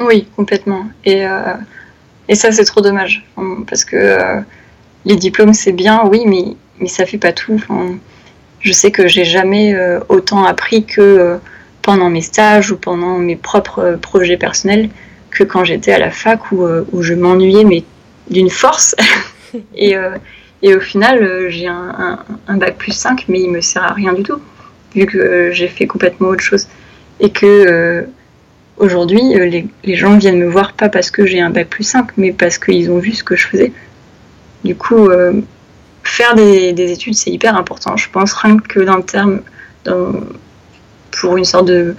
[0.00, 0.86] Oui, complètement.
[1.04, 1.24] Et
[2.28, 3.24] et ça, c'est trop dommage.
[3.68, 4.40] Parce que euh,
[5.04, 7.62] les diplômes, c'est bien, oui, mais, mais ça fait pas tout.
[8.60, 11.36] je sais que j'ai jamais euh, autant appris que euh,
[11.82, 14.88] pendant mes stages ou pendant mes propres projets personnels
[15.30, 17.84] que quand j'étais à la fac où, où je m'ennuyais, mais
[18.30, 18.96] d'une force.
[19.76, 19.94] et,
[20.62, 22.18] et, au final, j'ai un,
[22.48, 24.40] un, bac plus 5, mais il me sert à rien du tout,
[24.94, 26.66] vu que j'ai fait complètement autre chose.
[27.20, 28.08] Et que
[28.78, 32.08] Aujourd'hui, euh, les, gens viennent me voir pas parce que j'ai un bac plus 5,
[32.18, 33.72] mais parce qu'ils ont vu ce que je faisais.
[34.64, 35.40] Du coup, euh,
[36.04, 37.96] faire des, études, c'est hyper important.
[37.96, 39.40] Je pense rien que dans le terme,
[41.10, 41.94] pour une sorte de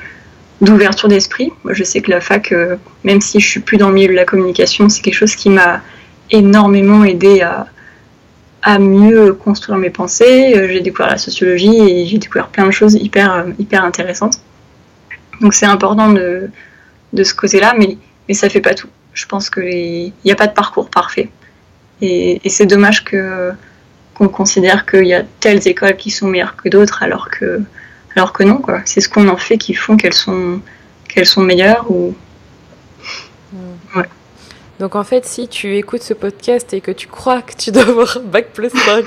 [0.60, 1.52] d'ouverture d'esprit.
[1.64, 4.08] Moi, je sais que la fac, euh, même si je suis plus dans le milieu
[4.08, 5.82] de la communication, c'est quelque chose qui m'a
[6.32, 7.68] énormément aidé à,
[8.64, 10.54] à mieux construire mes pensées.
[10.68, 14.40] J'ai découvert la sociologie et j'ai découvert plein de choses hyper, hyper intéressantes.
[15.42, 16.50] Donc c'est important de,
[17.14, 17.98] de ce côté-là, mais,
[18.28, 18.90] mais ça fait pas tout.
[19.14, 21.30] Je pense qu'il n'y a pas de parcours parfait.
[22.02, 23.52] Et, c'est dommage que
[24.14, 27.62] qu'on considère qu'il y a telles écoles qui sont meilleures que d'autres, alors que,
[28.16, 28.62] alors que non.
[28.86, 30.60] C'est ce qu'on en fait qui font qu'elles sont,
[31.08, 31.90] qu'elles sont meilleures.
[31.92, 32.16] Ou...
[34.80, 37.88] Donc en fait, si tu écoutes ce podcast et que tu crois que tu dois
[37.88, 39.06] avoir bac plus 5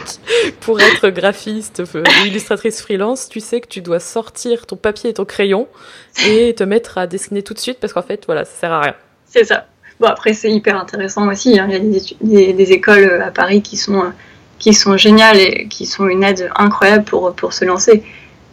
[0.60, 5.14] pour être graphiste ou illustratrice freelance, tu sais que tu dois sortir ton papier et
[5.14, 5.68] ton crayon
[6.26, 8.80] et te mettre à dessiner tout de suite parce qu'en fait, voilà, ça sert à
[8.80, 8.94] rien.
[9.26, 9.66] C'est ça.
[10.00, 11.60] Bon après, c'est hyper intéressant aussi.
[11.60, 11.68] Hein.
[11.70, 14.08] Il y a des, écoles euh, à Paris qui sont euh,
[14.58, 18.02] qui sont géniales et qui sont une aide incroyable pour pour se lancer.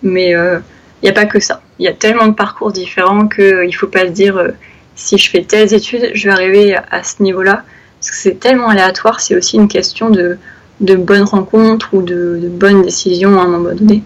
[0.04, 0.60] Mais euh,
[1.02, 1.62] il n'y a pas que ça.
[1.80, 4.54] Il y a tellement de parcours différents qu'il ne faut pas se dire
[4.98, 7.64] si je fais telles études, je vais arriver à ce niveau-là.
[8.00, 10.38] Parce que c'est tellement aléatoire, c'est aussi une question de,
[10.82, 14.04] de bonnes rencontres ou de, bonnes décisions à un moment donné.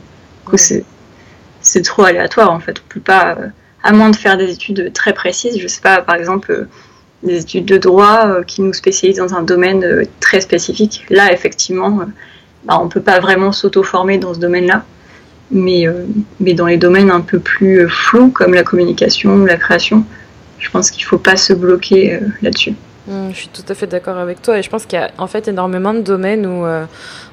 [0.54, 2.82] c'est trop aléatoire en fait.
[2.86, 3.48] On peut pas, euh,
[3.84, 6.68] à moins de faire des études très précises, je sais pas, par exemple, euh,
[7.24, 11.06] des études de droit euh, qui nous spécialisent dans un domaine très spécifique.
[11.10, 12.02] Là, effectivement,
[12.66, 14.84] bah, on peut pas vraiment s'auto-former dans ce domaine-là.
[15.54, 15.86] Mais,
[16.40, 20.06] mais dans les domaines un peu plus flous, comme la communication, la création,
[20.62, 22.76] je pense qu'il ne faut pas se bloquer euh, là-dessus.
[23.08, 25.10] Mmh, je suis tout à fait d'accord avec toi et je pense qu'il y a
[25.18, 26.86] en fait énormément de domaines où euh,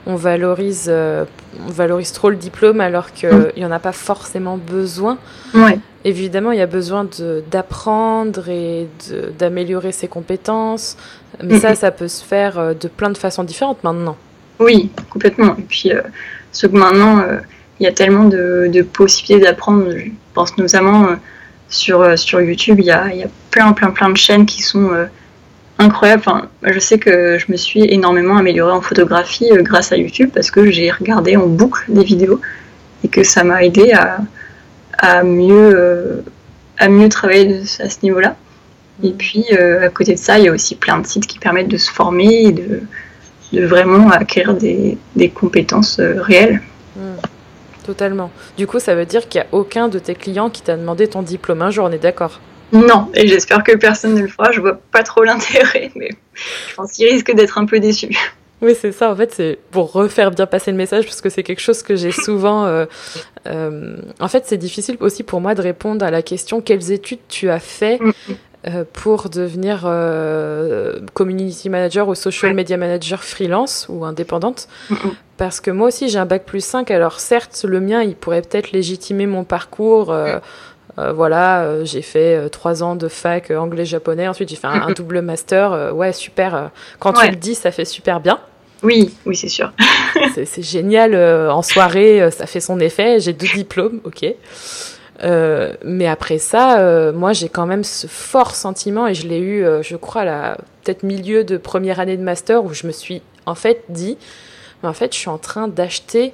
[0.07, 1.26] on, valorise, euh,
[1.66, 3.53] on valorise trop le diplôme alors qu'il mmh.
[3.59, 5.18] n'y en a pas forcément besoin.
[5.55, 5.79] Ouais.
[6.05, 7.07] Évidemment, il y a besoin
[7.51, 8.89] d'apprendre et
[9.39, 10.97] d'améliorer ses compétences,
[11.43, 11.61] mais mmh.
[11.61, 14.16] ça, ça peut se faire de plein de façons différentes maintenant.
[14.59, 15.55] Oui, complètement.
[15.59, 15.91] Et puis,
[16.53, 17.22] ce que maintenant,
[17.79, 21.09] il y a tellement de, de possibilités d'apprendre, je pense notamment
[21.68, 23.10] sur, euh, sur YouTube, il y a,
[23.50, 25.06] plein, plein, plein de chaînes qui sont euh,
[25.78, 26.22] incroyables.
[26.62, 30.50] Je sais que je me suis énormément améliorée en photographie euh, grâce à YouTube parce
[30.50, 32.40] que j'ai regardé en boucle des vidéos
[33.04, 36.24] et que ça m'a aidé à, mieux,
[37.10, 38.36] travailler à ce niveau-là.
[39.04, 41.68] Et puis, à côté de ça, il y a aussi plein de sites qui permettent
[41.68, 42.82] de se former et de,
[43.52, 44.98] vraiment acquérir des,
[45.32, 46.60] compétences réelles.
[46.96, 47.00] Mmh.
[47.89, 48.30] Totalement.
[48.59, 51.09] Du coup, ça veut dire qu'il n'y a aucun de tes clients qui t'a demandé
[51.09, 52.39] ton diplôme un jour, on est d'accord
[52.70, 54.53] Non, et j'espère que personne ne le fera.
[54.53, 58.11] Je vois pas trop l'intérêt, mais je pense qu'il risque d'être un peu déçu.
[58.61, 59.11] Oui, c'est ça.
[59.11, 61.97] En fait, c'est pour refaire bien passer le message, parce que c'est quelque chose que
[61.97, 62.66] j'ai souvent.
[62.66, 62.84] Euh,
[63.47, 67.20] euh, en fait, c'est difficile aussi pour moi de répondre à la question quelles études
[67.26, 67.99] tu as fait?
[68.68, 68.84] Mm.
[68.92, 69.82] pour devenir
[71.14, 74.68] community manager ou social media manager freelance ou indépendante.
[75.36, 76.90] Parce que moi aussi, j'ai un bac plus 5.
[76.90, 80.14] Alors certes, le mien, il pourrait peut-être légitimer mon parcours.
[80.96, 84.28] voilà, j'ai fait trois ans de fac anglais-japonais.
[84.28, 85.94] Ensuite, j'ai fait un, double master.
[85.94, 86.70] ouais, super.
[86.98, 88.38] Quand tu le dis, ça fait super bien.
[88.82, 89.72] Oui, oui, c'est sûr.
[90.34, 91.14] c'est génial.
[91.14, 93.20] Euh, en soirée, euh, ça fait son effet.
[93.20, 94.26] J'ai deux diplômes, ok.
[95.22, 99.64] Euh, mais après ça, moi, j'ai quand même ce fort sentiment, et je l'ai eu,
[99.82, 103.22] je crois, à la peut-être milieu de première année de master, où je me suis
[103.46, 104.16] en fait dit,
[104.82, 106.32] mais en fait, je suis en train d'acheter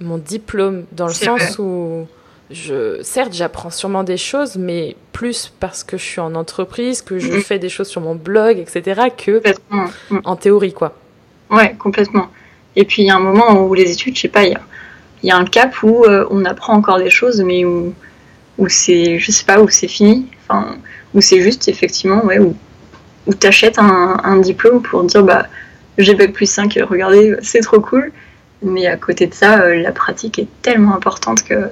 [0.00, 2.06] mon diplôme, dans le sens où
[2.50, 7.18] je, certes, j'apprends sûrement des choses, mais plus parce que je suis en entreprise, que
[7.18, 9.42] je fais des choses sur mon blog, etc., que
[10.24, 10.94] en théorie, quoi.
[11.50, 12.28] Ouais, complètement.
[12.76, 14.56] Et puis il y a un moment où les études, je sais pas, il
[15.24, 17.92] y a, un cap où euh, on apprend encore des choses, mais où,
[18.58, 20.26] où c'est, je sais pas, où c'est fini.
[20.42, 20.76] Enfin,
[21.14, 22.54] où c'est juste effectivement, ouais, où,
[23.26, 25.46] où tu achètes un, diplôme pour dire, bah,
[25.96, 28.12] j'ai bac plus 5, regardez, c'est trop cool.
[28.62, 31.70] Mais à côté de ça, euh, la pratique est tellement importante que,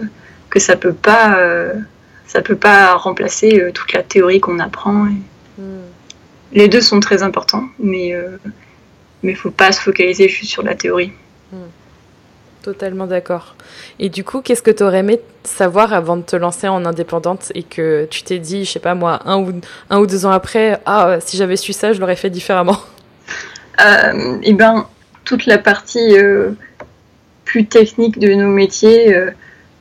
[0.51, 1.75] que ça peut pas, euh,
[2.27, 5.09] ça peut pas remplacer toute la théorie qu'on apprend.
[5.59, 5.83] Hmm.
[6.53, 8.15] Les deux sont très importants, mais
[9.23, 11.13] mais il faut pas se focaliser juste sur la théorie.
[11.53, 11.67] Hmm.
[12.67, 13.55] Totalement d'accord.
[14.01, 17.53] Et du coup, qu'est-ce que tu aurais aimé savoir avant de te lancer en indépendante
[17.55, 19.53] et que tu t'es dit, je sais pas moi, un ou,
[19.89, 22.79] un ou deux ans après, ah, si j'avais su ça, je l'aurais fait différemment?
[23.79, 24.87] Euh, Eh ben,
[25.25, 26.53] toute la partie euh,
[27.45, 29.31] plus technique de nos métiers, euh,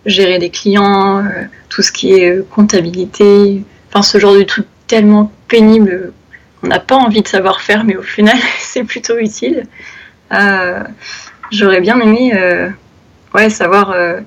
[0.05, 5.31] gérer des clients, euh, tout ce qui est comptabilité, enfin ce genre de truc tellement
[5.47, 6.11] pénible
[6.61, 9.65] on n'a pas envie de savoir faire, mais au final, c'est plutôt utile.
[11.51, 12.69] J'aurais bien aimé euh,
[13.33, 14.19] ouais, savoir euh,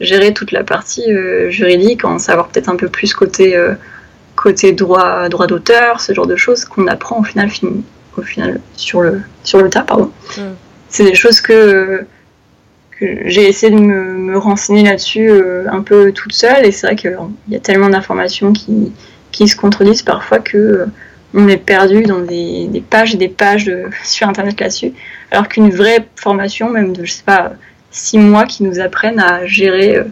[0.00, 1.04] gérer toute la partie
[1.48, 3.58] juridique, en savoir peut-être un peu plus côté,
[4.34, 7.48] côté droit, droit d'auteur, ce genre de choses qu'on apprend au final,
[8.18, 9.82] au final sur, le, sur le tas.
[9.82, 10.12] Pardon.
[10.36, 10.42] Mm.
[10.90, 12.04] C'est des choses que,
[13.00, 15.30] j'ai essayé de me, renseigner là-dessus
[15.70, 17.16] un peu toute seule, et c'est vrai qu'il
[17.48, 18.92] y a tellement d'informations qui,
[19.32, 20.86] qui se contredisent parfois que
[21.34, 23.70] on est perdu dans des, pages et des pages
[24.04, 24.92] sur Internet là-dessus.
[25.30, 27.52] Alors qu'une vraie formation, même de, je sais pas,
[27.90, 30.04] six mois qui nous apprennent à gérer euh,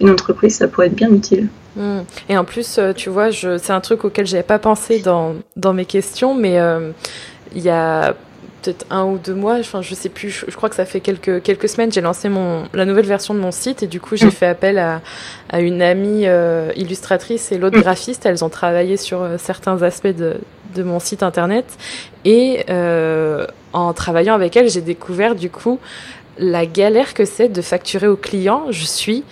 [0.00, 1.48] une entreprise, ça pourrait être bien utile.
[1.76, 2.00] Hmm.
[2.28, 5.74] Et en plus, euh, tu vois, c'est un truc auquel j'avais pas pensé dans, dans
[5.74, 6.90] mes questions, mais euh,
[7.54, 8.14] il y a
[8.62, 11.42] peut-être un ou deux mois, enfin je sais plus, je, crois que ça fait quelques,
[11.42, 14.26] quelques semaines, j'ai lancé mon, la nouvelle version de mon site et du coup j'ai
[14.26, 14.32] mm.
[14.32, 15.02] fait appel à,
[15.50, 17.82] à une amie euh, illustratrice et l'autre mm.
[17.82, 18.26] graphiste.
[18.26, 20.38] Elles ont travaillé sur certains aspects de,
[20.74, 21.66] de mon site internet
[22.24, 23.46] et euh,
[23.76, 25.78] en travaillant avec elles, j'ai découvert du coup
[26.38, 28.66] la galère que c'est de facturer au client.
[28.70, 29.24] Je suis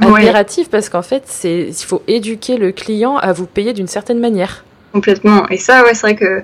[0.00, 4.18] admirative parce qu'en fait, c'est il faut éduquer le client à vous payer d'une certaine
[4.18, 4.64] manière.
[4.92, 5.48] Complètement.
[5.48, 6.42] Et ça, ouais, c'est vrai que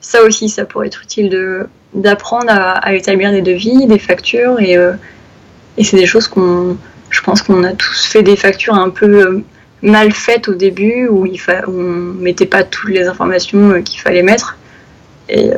[0.00, 4.76] ça aussi, ça pourrait être utile de d'apprendre à, établir des devis, des factures, et,
[4.76, 4.94] euh,
[5.78, 6.76] et c'est des choses qu'on,
[7.08, 9.44] je pense qu'on a tous fait des factures un peu euh,
[9.80, 14.00] mal faites au début, où, il fa on mettait pas toutes les informations euh, qu'il
[14.00, 14.58] fallait mettre,
[15.28, 15.52] et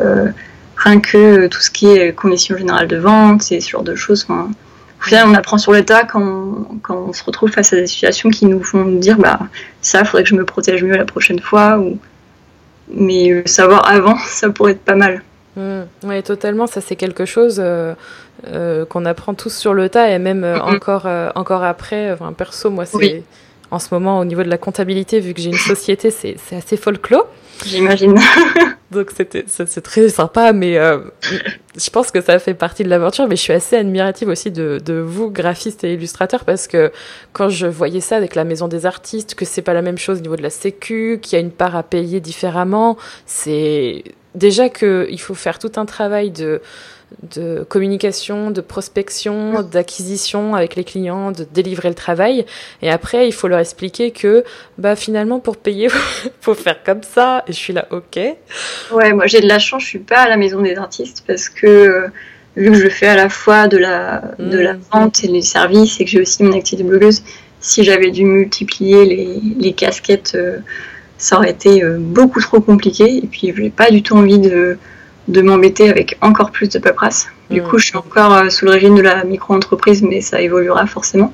[0.77, 4.27] rien que tout ce qui est conditions générales de vente, et ce genre de choses,
[4.29, 8.31] au final, on apprend sur l'état quand, quand on se retrouve face à des situations
[8.31, 9.39] qui nous font dire, bah,
[9.81, 11.99] ça, faudrait que je me protège mieux la prochaine fois, ou
[12.89, 15.23] mais euh, savoir avant, ça pourrait être pas mal.
[15.57, 15.83] Mmh.
[16.05, 16.67] oui, totalement.
[16.67, 17.95] Ça, c'est quelque chose euh,
[18.47, 22.13] euh, qu'on apprend tous sur le tas et même encore, encore après.
[22.13, 23.25] Enfin, perso, moi, c'est
[23.71, 26.77] en ce moment au niveau de la comptabilité, vu que j'ai une société, c'est assez
[26.77, 27.27] folklore.
[27.65, 28.19] J'imagine.
[28.93, 30.99] Donc c'était c'est très sympa, mais euh,
[31.77, 33.27] je pense que ça fait partie de l'aventure.
[33.27, 36.93] Mais je suis assez admirative aussi de, de vous, graphistes et illustrateurs, parce que
[37.33, 40.19] quand je voyais ça avec la maison des artistes, que c'est pas la même chose
[40.19, 44.05] au niveau de la sécu, qu'il y a une part à payer différemment, c'est
[44.37, 46.61] déjà que il faut faire tout un travail de
[47.23, 52.45] de communication, de prospection, d'acquisition avec les clients, de délivrer le travail.
[52.83, 54.45] Et après, il faut leur expliquer que
[54.79, 55.89] bah, finalement, pour payer,
[56.41, 57.45] faut faire comme ça.
[57.47, 58.19] Et je suis là, ok.
[58.93, 61.49] Ouais, moi j'ai de la chance, je suis pas à la maison des artistes parce
[61.49, 62.09] que euh,
[62.57, 64.81] vu que je fais à la fois de la, de la mm.
[64.93, 67.23] vente et les services et que j'ai aussi mon activité blogueuse,
[67.61, 70.59] si j'avais dû multiplier les, les casquettes, euh,
[71.19, 73.19] ça aurait été euh, beaucoup trop compliqué.
[73.19, 74.79] Et puis, je n'ai pas du tout envie de
[75.29, 77.29] de m'embêter avec encore plus de paperasse.
[77.51, 80.87] Du coup, je suis encore euh, sous le régime de la micro-entreprise, mais ça évoluera
[80.87, 81.33] forcément.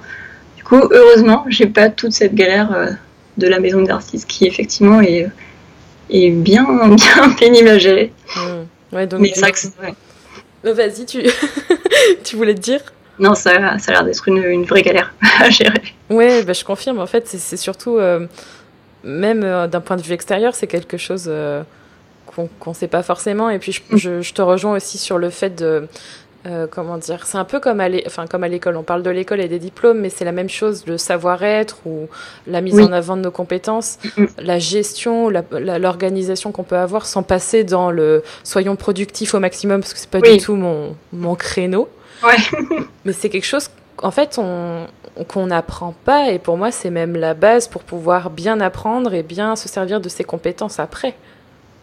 [0.57, 2.90] Du coup, heureusement, j'ai pas toute cette galère euh,
[3.38, 5.28] de la maison d'artiste qui, effectivement, est,
[6.11, 8.12] est bien, bien pénible à gérer.
[8.36, 8.95] Mmh.
[8.95, 9.49] Ouais, donc mais ça,
[10.66, 11.22] euh, Vas-y, tu...
[12.24, 12.80] tu voulais te dire?
[13.18, 15.82] Non, ça, ça a l'air d'être une, une, vraie galère à gérer.
[16.11, 16.99] Ouais, bah, je confirme.
[16.99, 17.99] En fait, c'est surtout
[19.05, 21.30] même d'un point de vue extérieur, c'est quelque chose
[22.35, 23.51] qu'on ne sait pas forcément.
[23.51, 25.89] Et puis, je, je, je, te rejoins aussi sur le fait de
[26.47, 28.76] euh, comment dire C'est un peu comme à l'école.
[28.76, 32.09] On parle de l'école et des diplômes, mais c'est la même chose, le savoir-être ou
[32.47, 33.99] la mise en avant de nos compétences,
[34.39, 39.95] la gestion, l'organisation qu'on peut avoir sans passer dans le soyons productifs au maximum, parce
[39.95, 41.89] que c'est pas du tout mon, mon créneau.
[43.05, 43.68] mais c'est quelque chose,
[43.99, 44.87] en fait, on
[45.28, 49.22] qu'on n'apprend pas, et pour moi, c'est même la base pour pouvoir bien apprendre et
[49.22, 51.14] bien se servir de ses compétences après.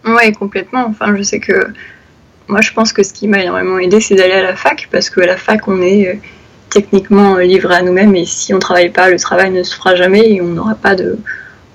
[0.06, 0.86] Oui, complètement.
[0.88, 1.74] Enfin, je sais que
[2.50, 5.10] moi, je pense que ce qui m'a énormément aidé, c'est d'aller à la fac, parce
[5.10, 6.14] qu'à la fac, on est euh,
[6.70, 9.76] techniquement euh, livré à nous-mêmes, et si on ne travaille pas, le travail ne se
[9.76, 11.20] fera jamais, et on n'aura pas de,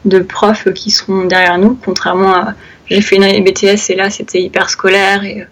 [0.04, 2.54] de profs qui seront derrière nous, contrairement à...
[2.86, 5.44] J'ai fait une année BTS, et là, c'était hyper scolaire, et euh,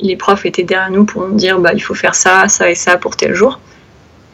[0.00, 2.74] les profs étaient derrière nous pour nous dire, bah, il faut faire ça, ça et
[2.74, 3.60] ça pour tel jour.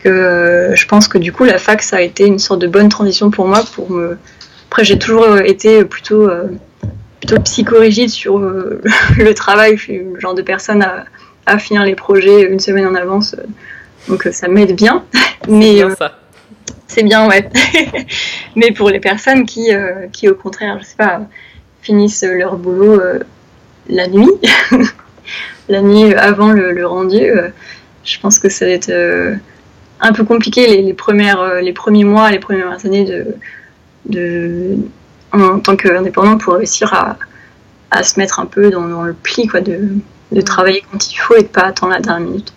[0.04, 2.88] Que, je pense que du coup, la fac, ça a été une sorte de bonne
[2.88, 4.16] transition pour moi, pour me...
[4.68, 6.28] Après, j'ai toujours été plutôt
[7.24, 8.82] plutôt psychorigide sur euh,
[9.18, 9.76] le travail.
[9.76, 11.06] Je suis le genre de personne à,
[11.46, 13.34] à, finir les projets une semaine en avance.
[14.08, 15.04] Donc euh, ça m'aide bien.
[15.48, 16.18] Mais bien ça.
[16.86, 17.48] C'est bien, ouais.
[18.56, 21.22] Mais pour les personnes qui, euh, qui, au contraire, je sais pas,
[21.80, 23.00] finissent leur boulot
[23.88, 24.30] la nuit,
[25.68, 27.22] la nuit avant le, rendu,
[28.04, 28.92] je pense que ça va être
[30.00, 33.26] un peu compliqué les, les, premières, les premiers mois, les premières années de,
[34.06, 34.78] de
[35.42, 37.16] en tant qu'indépendant pour réussir à,
[37.90, 39.88] à, se mettre un peu dans, le pli, quoi, de,
[40.32, 42.52] de, travailler quand il faut et de pas attendre la dernière minute.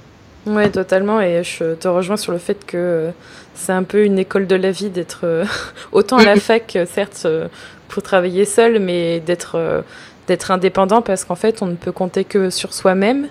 [0.45, 1.19] Ouais, totalement.
[1.19, 3.11] Et je te rejoins sur le fait que
[3.53, 5.45] c'est un peu une école de la vie d'être euh,
[5.91, 7.47] autant à la fac, certes, euh,
[7.89, 9.81] pour travailler seul, mais d'être euh,
[10.27, 13.27] d'être indépendant parce qu'en fait, on ne peut compter que sur soi-même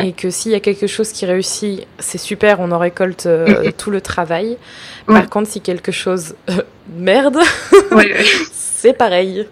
[0.00, 3.28] et que s'il y a quelque chose qui réussit, c'est super, on en récolte
[3.78, 4.56] tout le travail.
[5.06, 6.34] Par contre, si quelque chose
[6.96, 7.38] merde,
[8.52, 9.46] c'est pareil.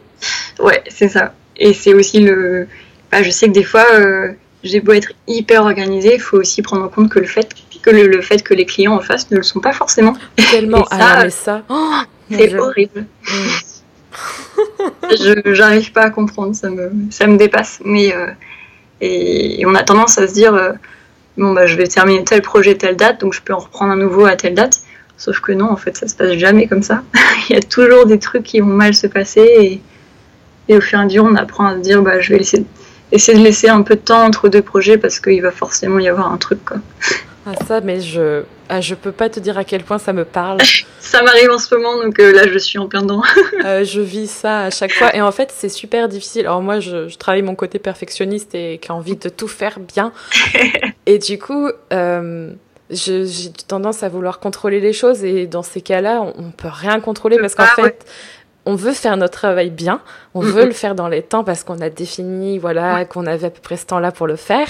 [0.59, 1.34] Ouais, c'est ça.
[1.57, 2.66] Et c'est aussi le.
[3.11, 4.32] Bah, je sais que des fois, euh,
[4.62, 7.49] j'ai beau être hyper organisée, il faut aussi prendre en compte que le fait
[7.82, 10.14] que le, fait que les clients en face ne le sont pas forcément.
[10.51, 10.84] Tellement.
[10.90, 11.62] ça, ah, mais ça.
[11.68, 11.92] Oh,
[12.30, 13.07] c'est horrible.
[13.28, 13.74] Mm.
[15.10, 17.80] Je j'arrive pas à comprendre, ça me, dépasse.
[17.84, 18.28] Mais euh,
[19.00, 20.72] et, on a tendance à se dire euh,
[21.36, 23.96] bon bah je vais terminer tel projet telle date, donc je peux en reprendre un
[23.96, 24.80] nouveau à telle date.
[25.16, 27.02] Sauf que non, en fait, ça se passe jamais comme ça.
[27.48, 29.80] Il y a toujours des trucs qui vont mal se passer
[30.68, 32.40] et, au fur et à mesure, on apprend à se dire, bah, je vais
[33.12, 36.08] essayer de laisser un peu de temps entre deux projets parce qu'il va forcément y
[36.08, 36.60] avoir un truc.
[37.47, 40.24] Ah ça, mais je ah, je peux pas te dire à quel point ça me
[40.24, 40.59] parle.
[40.99, 43.22] ça m'arrive en ce moment, donc euh, là je suis en plein dedans.
[43.64, 46.42] Euh, je vis ça à chaque fois, et en fait c'est super difficile.
[46.42, 50.12] Alors moi, je, travaille mon côté perfectionniste et qui a envie de tout faire bien,
[51.07, 52.51] et du coup, euh,
[52.90, 57.01] j'ai tendance à vouloir contrôler les choses et dans ces cas-là, on, ne peut rien
[57.01, 58.05] contrôler parce qu'en fait,
[58.66, 60.01] on veut faire notre travail bien,
[60.34, 63.51] on veut le faire dans les temps parce qu'on a défini, voilà, qu'on avait à
[63.51, 64.68] peu près ce temps-là pour le faire.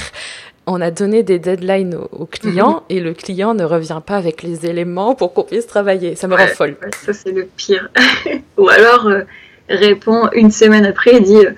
[0.67, 4.65] On a donné des deadlines au, client et le client ne revient pas avec les
[4.65, 6.17] éléments pour qu'on puisse travailler.
[6.17, 6.77] Ça me rend folle.
[7.05, 7.91] ça, c'est le pire.
[8.57, 9.23] Ou alors, euh,
[9.69, 11.53] répond une semaine après et dit euh,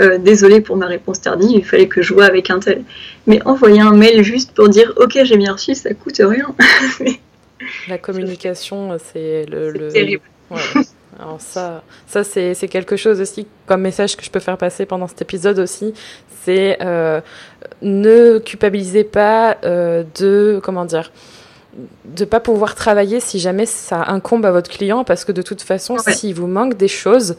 [0.00, 2.82] euh, désolé pour ma réponse tardive, il fallait que je vois avec un tel.
[3.26, 6.54] Mais envoyer un mail juste pour dire ok j'ai bien reçu, ça coûte rien.
[7.88, 10.22] La communication, c'est le, terrible.
[11.18, 15.06] Alors ça, ça c'est quelque chose aussi comme message que je peux faire passer pendant
[15.06, 15.94] cet épisode aussi,
[16.44, 17.20] c'est euh,
[17.82, 21.12] ne culpabilisez pas euh, de comment dire
[22.04, 25.62] de pas pouvoir travailler si jamais ça incombe à votre client parce que de toute
[25.62, 27.36] façon s'il vous manque des choses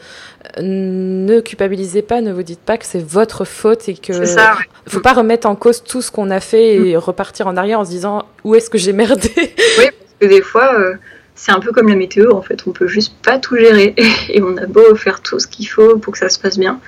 [0.59, 4.57] ne culpabilisez pas ne vous dites pas que c'est votre faute et que ça,
[4.87, 6.97] faut pas remettre en cause tout ce qu'on a fait et mm.
[6.97, 9.31] repartir en arrière en se disant où est-ce que j'ai merdé?
[9.37, 10.95] Oui parce que des fois euh,
[11.35, 13.93] c'est un peu comme la météo en fait on peut juste pas tout gérer
[14.29, 16.79] et on a beau faire tout ce qu'il faut pour que ça se passe bien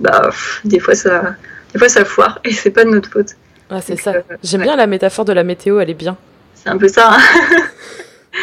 [0.00, 0.30] bah
[0.64, 1.34] des fois ça
[1.72, 3.36] des fois ça foire et c'est pas de notre faute
[3.70, 4.12] ah, c'est ça.
[4.12, 6.16] Euh, J'aime bien la métaphore de la météo, elle est bien.
[6.54, 7.14] C'est un peu ça.
[7.14, 7.20] Hein.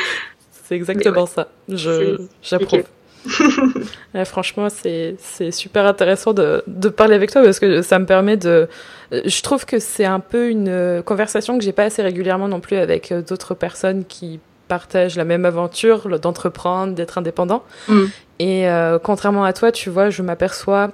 [0.63, 1.47] c'est exactement ça.
[1.69, 2.83] J'approuve.
[4.25, 5.17] franchement, c'est
[5.51, 8.67] super intéressant de, de, parler avec toi parce que ça me permet de.
[9.11, 12.77] Je trouve que c'est un peu une conversation que j'ai pas assez régulièrement non plus
[12.77, 14.39] avec d'autres personnes qui
[14.71, 17.61] partagent la même aventure d'entreprendre, d'être indépendant.
[17.89, 18.03] Mm.
[18.39, 20.91] Et euh, contrairement à toi, tu vois, je m'aperçois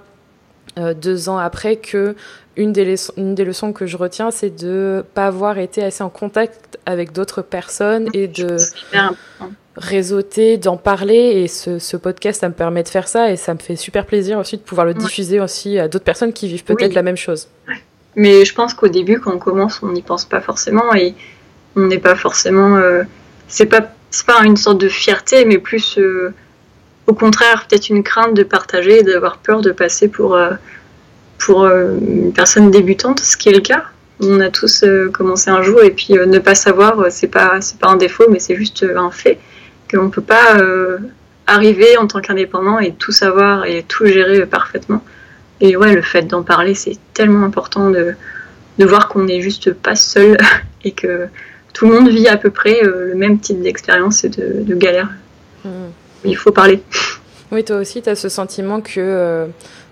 [0.80, 2.16] euh, deux ans après que
[2.56, 6.04] une des, leçons, une des leçons que je retiens, c'est de pas avoir été assez
[6.04, 8.58] en contact avec d'autres personnes et de
[9.76, 11.44] réseauter, d'en parler.
[11.44, 14.40] Et ce, podcast, ça me permet de faire ça et ça me fait super plaisir
[14.40, 17.48] aussi de pouvoir le diffuser aussi à d'autres personnes qui vivent peut-être la même chose.
[18.16, 21.14] Mais je pense qu'au début, quand on commence, on n'y pense pas forcément et
[21.76, 22.76] on n'est pas forcément.
[22.78, 23.04] Euh,
[23.48, 23.82] c'est pas,
[24.26, 25.98] pas une sorte de fierté, mais plus.
[25.98, 26.34] Euh,
[27.06, 30.38] au contraire peut-être une crainte de partager d'avoir peur de passer pour,
[31.38, 33.86] pour une personne débutante, ce qui est le cas.
[34.20, 34.84] On a tous
[35.14, 38.40] commencé un jour et puis ne pas savoir, c'est pas, c'est pas un défaut, mais
[38.40, 39.40] c'est juste un fait
[39.90, 40.58] qu'on peut pas
[41.48, 45.02] arriver en tant qu'indépendant et tout savoir et tout gérer parfaitement.
[45.62, 48.14] Et ouais, le fait d'en parler, c'est tellement important de,
[48.78, 50.38] de voir qu'on n'est juste pas seul
[50.84, 51.28] et que
[51.78, 54.76] tout le monde vit à peu près euh, le même type d'expérience et de, de
[54.76, 55.10] galère.
[55.64, 55.90] Hmm.
[56.26, 56.82] Il faut parler.
[57.50, 59.46] Oui, toi aussi, tu as ce sentiment que euh,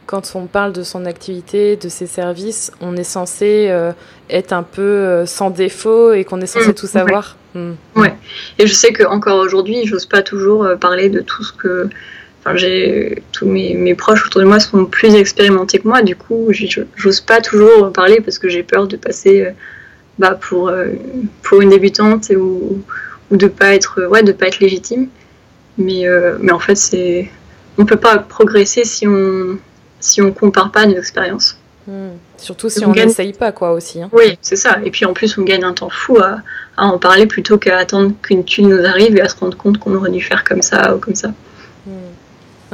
[0.07, 3.93] quand on parle de son activité, de ses services, on est censé euh,
[4.29, 6.73] être un peu sans défaut et qu'on est censé hmm.
[6.73, 7.37] tout savoir.
[7.53, 7.75] Hmm.
[7.95, 8.13] Ouais.
[8.59, 11.87] Et je sais qu'encore aujourd'hui, j'ose pas toujours parler de tout ce que
[12.55, 16.51] j'ai tous mes, proches autour de moi sont plus expérimentés que moi, du coup,
[16.97, 19.47] j'ose pas toujours parler parce que j'ai peur de passer
[20.19, 20.93] bah, pour, euh,
[21.43, 22.81] pour une débutante ou,
[23.31, 25.07] ou de pas être ouais de pas être légitime.
[25.77, 27.29] Mais, euh, mais en fait, c'est
[27.77, 29.57] on peut pas progresser si on
[29.99, 31.57] si on compare pas nos expériences.
[31.87, 32.15] Hmm.
[32.37, 34.01] Surtout si on n'essaye pas, quoi, aussi.
[34.01, 34.09] Hein.
[34.11, 34.79] Oui, c'est ça.
[34.83, 36.39] Et puis en plus, on gagne un temps fou à,
[36.77, 39.77] à en parler plutôt qu'à attendre qu'une thune nous arrive et à se rendre compte
[39.77, 41.29] qu'on aurait dû faire comme ça ou comme ça.
[41.85, 41.91] Hmm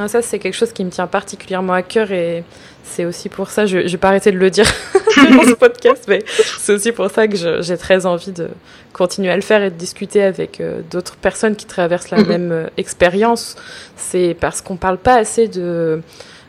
[0.08, 2.44] ça, c'est quelque chose qui me tient particulièrement à cœur et
[2.84, 4.66] c'est aussi pour ça, je n'ai pas arrêté de le dire
[5.36, 6.22] dans ce podcast, mais
[6.58, 8.48] c'est aussi pour ça que j'ai très envie de
[8.92, 12.28] continuer à le faire et de discuter avec euh, d'autres personnes qui traversent la mhm.
[12.28, 13.56] même euh, expérience.
[13.96, 16.02] C'est parce qu'on parle pas assez de,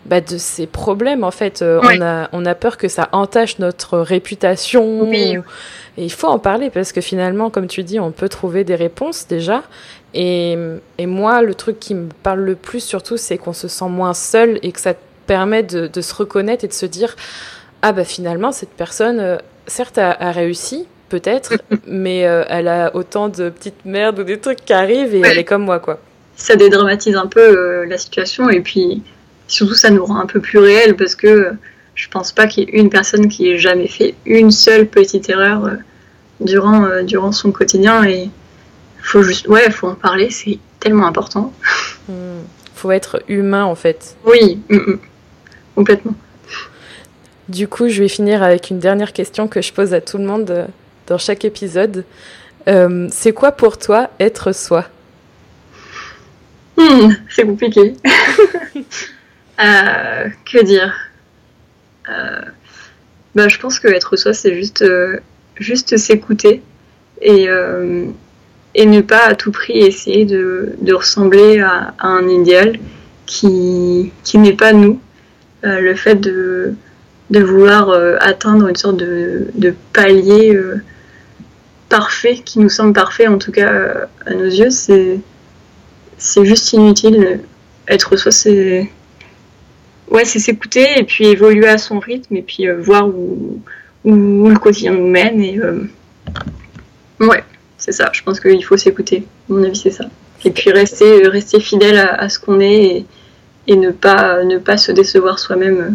[0.06, 1.62] bah, de ces problèmes, en fait.
[1.62, 5.12] Euh, on, a, on a peur que ça entache notre réputation.
[5.12, 5.38] Et
[5.98, 9.28] il faut en parler parce que finalement, comme tu dis, on peut trouver des réponses
[9.28, 9.64] déjà.
[10.14, 10.58] Et,
[10.98, 14.14] et, moi, le truc qui me parle le plus surtout, c'est qu'on se sent moins
[14.14, 14.94] seul et que ça
[15.26, 17.16] permet de, de, se reconnaître et de se dire
[17.84, 21.56] ah bah finalement cette personne, euh, certes a, a, réussi peut-être,
[21.88, 25.38] mais euh, elle a autant de petites merdes ou des trucs qui arrivent et elle
[25.38, 26.00] est comme moi quoi.
[26.38, 29.04] Ça dédramatise un peu euh, la situation et puis
[29.50, 31.52] surtout ça nous rend un peu plus réel parce que
[31.94, 35.30] je pense pas qu'il y ait une personne qui ait jamais fait une seule petite
[35.30, 35.70] erreur
[36.40, 38.30] durant, durant son quotidien et
[39.02, 41.54] faut juste, ouais, faut en parler, c'est tellement important.
[42.08, 42.14] Il
[42.76, 44.16] Faut être humain en fait.
[44.26, 44.60] Oui,
[45.76, 46.16] complètement.
[47.50, 50.24] Du coup, je vais finir avec une dernière question que je pose à tout le
[50.24, 50.66] monde euh,
[51.08, 52.06] dans chaque épisode.
[52.70, 54.86] Euh, c'est quoi pour toi être soi?
[56.78, 57.96] Hmm, C'est compliqué.
[59.60, 60.94] euh, que dire?
[63.36, 64.86] Bah, Je pense que être soi, c'est juste,
[65.58, 66.62] juste s'écouter
[67.22, 67.48] et,
[68.76, 72.80] et ne pas à tout prix essayer de, de ressembler à, un idéal
[73.26, 75.02] qui, qui n'est pas nous.
[75.64, 76.76] Le fait de,
[77.34, 80.82] de vouloir euh, atteindre une sorte de, de palier euh,
[81.90, 85.20] parfait, qui nous semble parfait en tout cas à nos yeux, c'est,
[86.44, 87.42] juste inutile.
[87.90, 88.90] Être soi, c'est
[90.10, 93.60] ouais, c'est s'écouter et puis évoluer à son rythme et puis voir où,
[94.06, 95.60] où, le quotidien nous mène et
[97.20, 97.44] ouais
[97.84, 98.10] c'est ça.
[98.14, 99.26] Je pense qu'il faut s'écouter.
[99.50, 100.06] À mon avis, c'est ça.
[100.46, 103.06] Et puis rester, rester fidèle à, ce qu'on est
[103.68, 105.90] et, ne, pas, ne pas se décevoir soi-même euh,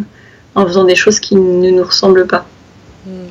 [0.59, 2.45] en faisant des choses qui ne nous ressemblent pas.
[3.05, 3.27] Hmm.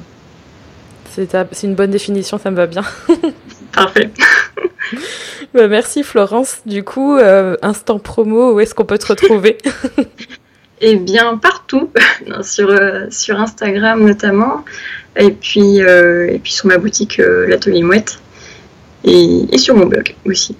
[1.10, 2.82] C'est une bonne définition, ça me va bien.
[3.72, 4.10] Parfait.
[5.54, 6.58] Bah, merci Florence.
[6.66, 9.56] Du coup, euh, instant promo, où est-ce qu'on peut te retrouver
[10.80, 11.90] Eh bien, partout,
[12.42, 14.64] sur, euh, sur Instagram notamment,
[15.16, 18.18] et puis, et puis sur ma boutique L'Atelier Mouette
[19.04, 20.56] et, sur mon blog aussi.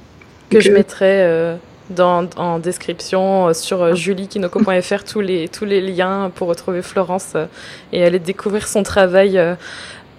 [0.51, 1.57] Que je euh, mettrai euh,
[1.91, 7.35] dans, en description euh, sur juliekinoko.fr tous les, tous les liens pour retrouver Florence
[7.93, 9.41] et aller découvrir son travail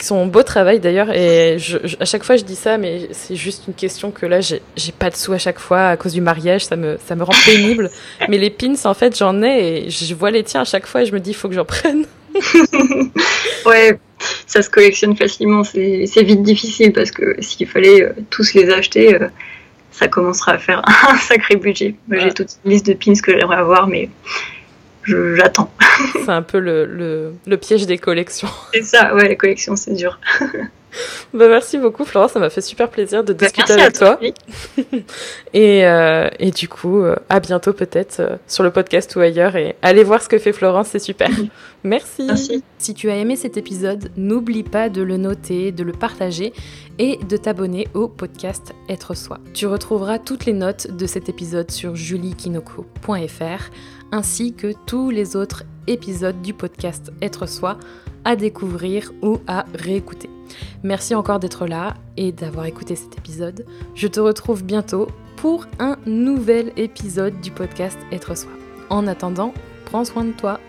[0.01, 1.11] son beau travail d'ailleurs.
[1.11, 1.57] Et
[1.99, 4.61] à chaque fois je dis ça mais c'est juste une question que là j'ai
[4.97, 6.65] pas de sous à chaque fois à cause du mariage.
[6.65, 7.89] Ça me ça me rend pénible.
[8.29, 11.01] Mais les pins en fait j'en ai et je vois les tiens à chaque fois
[11.01, 12.05] et je me dis il faut que j'en prenne.
[13.65, 13.99] Ouais
[14.49, 15.63] ça se collectionne facilement.
[15.63, 19.27] C'est vite difficile parce que s'il fallait euh, tous les acheter, euh,
[19.99, 21.95] ça commencera à faire un sacré budget.
[22.07, 24.09] Moi, j'ai toute une liste de pins que j'aimerais avoir, mais
[25.03, 25.71] j'attends.
[26.13, 28.47] C'est un peu le, le, le, piège des collections.
[28.73, 30.19] C'est ça, ouais, les collections, c'est dur.
[31.33, 32.31] bah, merci beaucoup, Florence.
[32.31, 34.19] Ça m'a fait super plaisir de bah, discuter avec toi.
[35.53, 39.55] et, euh, et, du coup, euh, à bientôt peut-être euh, sur le podcast ou ailleurs.
[39.55, 41.29] Et allez voir ce que fait Florence, c'est super.
[41.83, 42.23] merci.
[42.23, 42.63] merci.
[42.77, 46.53] Si tu as aimé cet épisode, n'oublie pas de le noter, de le partager
[46.97, 49.39] et de t'abonner au podcast Être Soi.
[49.53, 53.69] Tu retrouveras toutes les notes de cet épisode sur juliekinoko.fr
[54.11, 57.77] ainsi que tous les autres épisodes du podcast Être Soi
[58.25, 60.29] à découvrir ou à réécouter.
[60.83, 63.65] Merci encore d'être là et d'avoir écouté cet épisode.
[63.95, 68.51] Je te retrouve bientôt pour un nouvel épisode du podcast Être Soi.
[68.89, 69.53] En attendant,
[69.85, 70.59] prends soin de toi